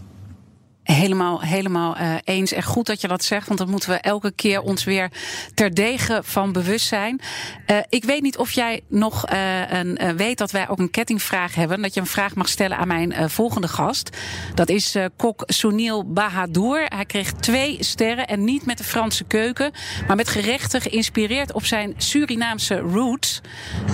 Helemaal, 0.92 1.40
helemaal 1.40 1.98
uh, 1.98 2.14
eens. 2.24 2.52
En 2.52 2.62
goed 2.62 2.86
dat 2.86 3.00
je 3.00 3.08
dat 3.08 3.24
zegt, 3.24 3.46
want 3.46 3.58
dan 3.58 3.70
moeten 3.70 3.90
we 3.90 3.96
elke 3.96 4.32
keer 4.32 4.60
ons 4.60 4.84
weer 4.84 5.10
terdege 5.54 6.20
van 6.24 6.52
bewust 6.52 6.86
zijn. 6.86 7.20
Uh, 7.66 7.76
ik 7.88 8.04
weet 8.04 8.22
niet 8.22 8.36
of 8.36 8.50
jij 8.50 8.80
nog 8.88 9.32
uh, 9.32 9.72
een, 9.72 10.16
weet 10.16 10.38
dat 10.38 10.50
wij 10.50 10.68
ook 10.68 10.78
een 10.78 10.90
kettingvraag 10.90 11.54
hebben. 11.54 11.82
Dat 11.82 11.94
je 11.94 12.00
een 12.00 12.06
vraag 12.06 12.34
mag 12.34 12.48
stellen 12.48 12.76
aan 12.76 12.88
mijn 12.88 13.30
volgende 13.30 13.68
gast. 13.68 14.16
Dat 14.54 14.68
is 14.68 14.96
kok 15.16 15.42
Sunil 15.46 16.12
Bahadur. 16.12 16.86
Hij 16.88 17.04
kreeg 17.04 17.32
twee 17.32 17.76
sterren 17.80 18.26
en 18.26 18.44
niet 18.44 18.66
met 18.66 18.78
de 18.78 18.84
Franse 18.84 19.24
keuken, 19.24 19.72
maar 20.06 20.16
met 20.16 20.28
gerechten 20.28 20.80
geïnspireerd 20.80 21.52
op 21.52 21.64
zijn 21.64 21.94
Surinaamse 21.96 22.78
roots. 22.78 23.40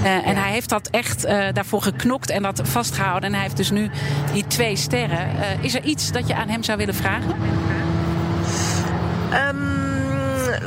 En 0.02 0.36
hij 0.36 0.50
heeft 0.50 0.68
dat 0.68 0.88
echt 0.88 1.22
daarvoor 1.22 1.82
geknokt 1.82 2.30
en 2.30 2.42
dat 2.42 2.60
vastgehouden. 2.64 3.28
En 3.28 3.34
hij 3.34 3.42
heeft 3.42 3.56
dus 3.56 3.70
nu 3.70 3.90
die 4.32 4.46
twee 4.46 4.76
sterren. 4.76 5.28
is 5.60 5.74
er 5.74 5.84
iets 5.84 6.12
dat 6.12 6.28
je 6.28 6.34
aan 6.34 6.48
hem 6.48 6.62
zou 6.62 6.78
willen 6.78 6.87
vragen? 6.94 7.34
Um, 9.54 9.78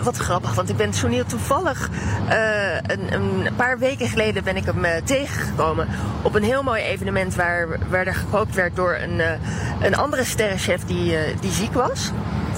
wat 0.04 0.18
grappig, 0.18 0.54
want 0.54 0.70
ik 0.70 0.78
ben 0.78 0.94
Sunil 0.94 1.26
toevallig 1.26 1.90
uh, 2.30 2.76
een, 2.76 3.14
een, 3.14 3.56
paar 3.56 3.80
weken 3.80 4.08
geleden 4.08 4.44
ben 4.44 4.56
ik 4.56 4.66
hem 4.66 4.86
uh, 4.86 4.92
tegengekomen 5.04 5.88
op 6.22 6.36
een 6.36 6.44
heel 6.44 6.64
mooi 6.64 6.84
evenement 6.84 7.36
waar, 7.36 7.68
waar 7.90 8.08
er 8.08 8.16
gekookt 8.16 8.56
werd 8.56 8.76
door 8.76 8.96
een, 8.96 9.16
uh, 9.20 9.26
een 9.82 9.96
andere 9.96 10.24
sterrenchef 10.24 10.86
die, 10.86 11.18
die 11.40 11.52
ziek 11.52 11.74
was. 11.74 12.12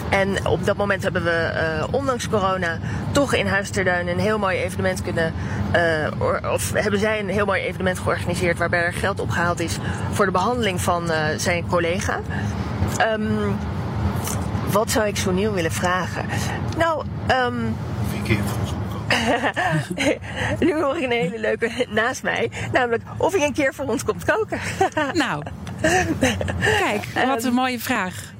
En 0.10 0.46
op 0.46 0.66
dat 0.66 0.78
moment 0.78 1.04
hebben 1.04 1.24
we, 1.24 1.52
ondanks 1.92 2.30
corona, 2.30 2.78
toch 3.12 3.34
in 3.34 3.48
Huis 3.48 3.70
ter 3.70 3.84
Duin 3.84 4.08
een 4.08 4.20
heel 4.20 4.38
mooi 4.38 4.58
evenement 4.58 5.02
kunnen. 5.02 5.34
Uh, 5.76 6.52
of 6.52 6.74
hebben 6.74 7.00
zij 7.00 7.20
een 7.20 7.30
heel 7.30 7.46
mooi 7.46 7.62
evenement 7.62 8.00
georganiseerd 8.00 8.58
waarbij 8.58 8.84
er 8.84 8.94
geld 8.94 9.20
opgehaald 9.20 9.60
is 9.60 9.78
voor 10.12 10.26
de 10.26 10.32
behandeling 10.32 10.82
van 10.82 11.12
zijn 11.38 11.68
collega. 11.68 12.20
Um, 13.02 13.56
wat 14.72 14.92
zou 14.92 15.08
ik 15.08 15.18
zo 15.18 15.32
nieuw 15.32 15.54
willen 15.54 15.72
vragen? 15.72 16.26
Nou, 16.78 17.06
um, 17.46 17.76
keer 18.24 18.38
voor 18.46 18.60
ons 18.62 18.74
nu 20.60 20.82
hoor 20.82 20.98
ik 20.98 21.04
een 21.04 21.12
hele 21.12 21.40
leuke 21.40 21.86
naast 21.90 22.24
mij. 22.24 22.52
Namelijk 22.72 23.04
of 23.18 23.34
hij 23.34 23.46
een 23.46 23.54
keer 23.54 23.74
voor 23.74 23.86
ons 23.86 24.04
komt 24.04 24.26
koken. 24.26 24.60
nou, 25.14 25.44
kijk, 26.80 27.06
wat 27.26 27.44
een 27.44 27.54
mooie 27.54 27.80
vraag. 27.80 28.34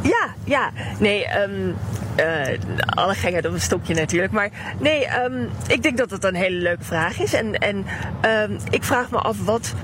Ja, 0.00 0.34
ja. 0.44 0.70
Nee, 0.98 1.26
um, 1.42 1.76
uh, 2.16 2.58
alle 2.84 3.14
gekheid 3.14 3.46
op 3.46 3.52
een 3.52 3.60
stokje 3.60 3.94
natuurlijk. 3.94 4.32
Maar 4.32 4.50
nee, 4.78 5.06
um, 5.24 5.48
ik 5.66 5.82
denk 5.82 5.96
dat 5.96 6.10
het 6.10 6.24
een 6.24 6.34
hele 6.34 6.56
leuke 6.56 6.84
vraag 6.84 7.20
is. 7.20 7.32
En, 7.32 7.58
en 7.58 7.86
um, 8.50 8.56
ik 8.70 8.84
vraag 8.84 9.10
me 9.10 9.18
af 9.18 9.44
wat 9.44 9.74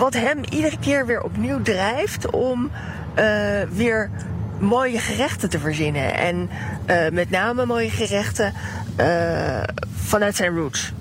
wat 0.00 0.14
hem 0.14 0.42
iedere 0.50 0.78
keer 0.78 1.06
weer 1.06 1.22
opnieuw 1.22 1.62
drijft 1.62 2.30
om 2.30 2.70
uh, 3.18 3.62
weer 3.70 4.10
mooie 4.58 4.98
gerechten 4.98 5.50
te 5.50 5.58
verzinnen. 5.58 6.14
En 6.14 6.50
uh, 6.86 7.08
met 7.08 7.30
name 7.30 7.66
mooie 7.66 7.90
gerechten 7.90 8.52
uh, 9.00 9.62
vanuit 9.94 10.36
zijn 10.36 10.56
roots 10.56 10.92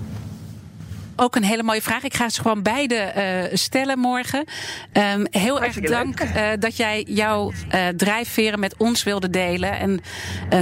ook 1.19 1.36
een 1.36 1.43
hele 1.43 1.63
mooie 1.63 1.82
vraag. 1.82 2.03
Ik 2.03 2.13
ga 2.13 2.29
ze 2.29 2.41
gewoon 2.41 2.62
beide 2.62 3.13
uh, 3.17 3.58
stellen 3.58 3.99
morgen. 3.99 4.45
Um, 4.93 5.27
heel 5.32 5.62
erg 5.62 5.79
dank 5.79 6.21
uh, 6.21 6.47
dat 6.60 6.77
jij 6.77 7.05
jouw 7.08 7.51
uh, 7.51 7.88
drijfveren 7.88 8.60
met 8.60 8.75
ons 8.77 9.03
wilde 9.03 9.29
delen. 9.29 9.79
En 9.79 10.01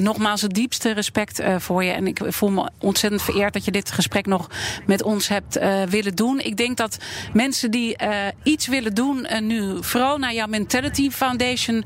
nogmaals 0.03 0.41
het 0.41 0.53
diepste 0.53 0.91
respect 0.91 1.41
voor 1.57 1.83
je. 1.83 1.91
En 1.91 2.07
ik 2.07 2.19
voel 2.27 2.49
me 2.49 2.69
ontzettend 2.79 3.21
vereerd 3.21 3.53
dat 3.53 3.65
je 3.65 3.71
dit 3.71 3.91
gesprek 3.91 4.25
nog 4.25 4.49
met 4.85 5.03
ons 5.03 5.27
hebt 5.27 5.59
willen 5.89 6.15
doen. 6.15 6.39
Ik 6.39 6.57
denk 6.57 6.77
dat 6.77 6.97
mensen 7.33 7.71
die 7.71 7.95
iets 8.43 8.67
willen 8.67 8.93
doen 8.93 9.27
nu 9.41 9.83
vooral 9.83 10.17
naar 10.17 10.33
jouw 10.33 10.47
Mentality 10.47 11.09
Foundation 11.09 11.85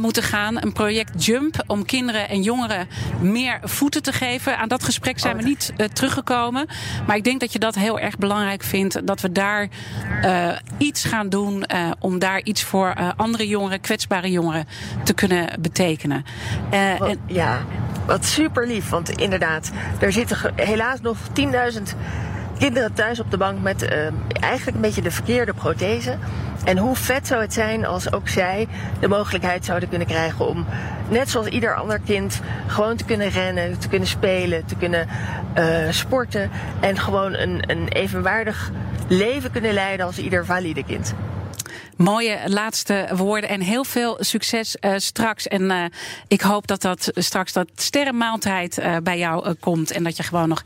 moeten 0.00 0.22
gaan. 0.22 0.62
Een 0.62 0.72
project 0.72 1.24
Jump 1.24 1.64
om 1.66 1.84
kinderen 1.84 2.28
en 2.28 2.42
jongeren 2.42 2.88
meer 3.20 3.60
voeten 3.62 4.02
te 4.02 4.12
geven. 4.12 4.58
Aan 4.58 4.68
dat 4.68 4.84
gesprek 4.84 5.18
zijn 5.18 5.36
we 5.36 5.42
niet 5.42 5.72
teruggekomen. 5.92 6.66
Maar 7.06 7.16
ik 7.16 7.24
denk 7.24 7.40
dat 7.40 7.52
je 7.52 7.58
dat 7.58 7.74
heel 7.74 7.95
erg 8.00 8.18
belangrijk 8.18 8.62
vind 8.62 9.06
dat 9.06 9.20
we 9.20 9.32
daar 9.32 9.68
uh, 10.24 10.48
iets 10.78 11.04
gaan 11.04 11.28
doen 11.28 11.64
uh, 11.74 11.90
om 11.98 12.18
daar 12.18 12.42
iets 12.42 12.62
voor 12.62 12.94
uh, 12.98 13.10
andere 13.16 13.48
jongeren, 13.48 13.80
kwetsbare 13.80 14.30
jongeren, 14.30 14.66
te 15.04 15.14
kunnen 15.14 15.48
betekenen. 15.60 16.24
Wat, 16.98 17.08
en, 17.08 17.18
ja, 17.26 17.64
wat 18.06 18.24
super 18.24 18.66
lief. 18.66 18.88
Want 18.88 19.10
inderdaad, 19.10 19.70
er 20.00 20.12
zitten 20.12 20.52
helaas 20.54 21.00
nog 21.00 21.16
10.000 21.40 21.82
kinderen 22.58 22.92
thuis 22.92 23.20
op 23.20 23.30
de 23.30 23.36
bank 23.36 23.60
met 23.60 23.88
eigenlijk 24.40 24.76
een 24.76 24.82
beetje 24.82 25.02
de 25.02 25.10
verkeerde 25.10 25.54
prothese. 25.54 26.16
En 26.64 26.78
hoe 26.78 26.96
vet 26.96 27.26
zou 27.26 27.40
het 27.40 27.52
zijn 27.52 27.86
als 27.86 28.12
ook 28.12 28.28
zij 28.28 28.68
de 29.00 29.08
mogelijkheid 29.08 29.64
zouden 29.64 29.88
kunnen 29.88 30.06
krijgen 30.06 30.48
om, 30.48 30.66
net 31.08 31.30
zoals 31.30 31.46
ieder 31.46 31.74
ander 31.74 32.00
kind, 32.00 32.40
gewoon 32.66 32.96
te 32.96 33.04
kunnen 33.04 33.28
rennen, 33.28 33.78
te 33.78 33.88
kunnen 33.88 34.08
spelen, 34.08 34.64
te 34.64 34.76
kunnen 34.76 35.08
uh, 35.58 35.64
sporten 35.90 36.50
en 36.80 36.98
gewoon 36.98 37.34
een, 37.34 37.70
een 37.70 37.88
evenwaardig 37.88 38.70
leven 39.08 39.50
kunnen 39.50 39.74
leiden 39.74 40.06
als 40.06 40.18
ieder 40.18 40.44
valide 40.44 40.84
kind. 40.84 41.14
Mooie 41.96 42.38
laatste 42.46 43.08
woorden 43.14 43.50
en 43.50 43.60
heel 43.60 43.84
veel 43.84 44.16
succes 44.20 44.76
uh, 44.80 44.92
straks. 44.96 45.48
En 45.48 45.62
uh, 45.62 45.84
ik 46.28 46.40
hoop 46.40 46.66
dat 46.66 46.82
dat 46.82 47.10
straks 47.14 47.52
dat 47.52 47.68
sterrenmaaltijd 47.74 48.80
bij 49.02 49.18
jou 49.18 49.54
komt. 49.54 49.90
En 49.90 50.04
dat 50.04 50.16
je 50.16 50.22
gewoon 50.22 50.48
nog 50.48 50.62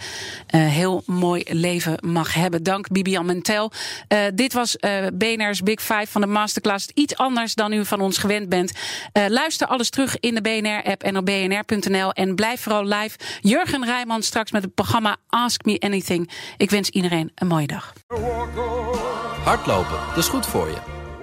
heel 0.46 1.02
mooi 1.06 1.44
leven 1.48 1.98
mag 2.00 2.34
hebben. 2.34 2.62
Dank 2.62 2.88
Bibian 2.88 3.26
Mentel. 3.26 3.72
dit 4.34 4.52
was 4.52 4.76
BNR's 5.12 5.62
Big 5.62 5.80
Five 5.80 6.06
van 6.06 6.20
de 6.20 6.26
Masterclass. 6.26 6.88
Iets 6.94 7.16
anders 7.16 7.54
dan 7.54 7.72
u 7.72 7.84
van 7.84 8.00
ons 8.00 8.18
gewend 8.18 8.48
bent. 8.48 8.72
luister 9.12 9.66
alles 9.66 9.90
terug 9.90 10.20
in 10.20 10.34
de 10.34 10.40
BNR-app 10.40 11.02
en 11.02 11.16
op 11.16 11.24
bnr.nl. 11.24 12.12
En 12.12 12.34
blijf 12.34 12.60
vooral 12.60 12.84
live. 12.84 13.18
Jurgen 13.40 13.84
Rijman 13.84 14.22
straks 14.22 14.50
met 14.50 14.62
het 14.62 14.74
programma 14.74 15.16
Ask 15.28 15.64
Me 15.64 15.78
Anything. 15.78 16.30
Ik 16.56 16.70
wens 16.70 16.90
iedereen 16.90 17.32
een 17.34 17.46
mooie 17.46 17.66
dag. 17.66 17.92
Hardlopen, 19.44 19.98
dat 20.08 20.16
is 20.16 20.28
goed 20.28 20.46
voor 20.46 20.68
je. 20.68 20.99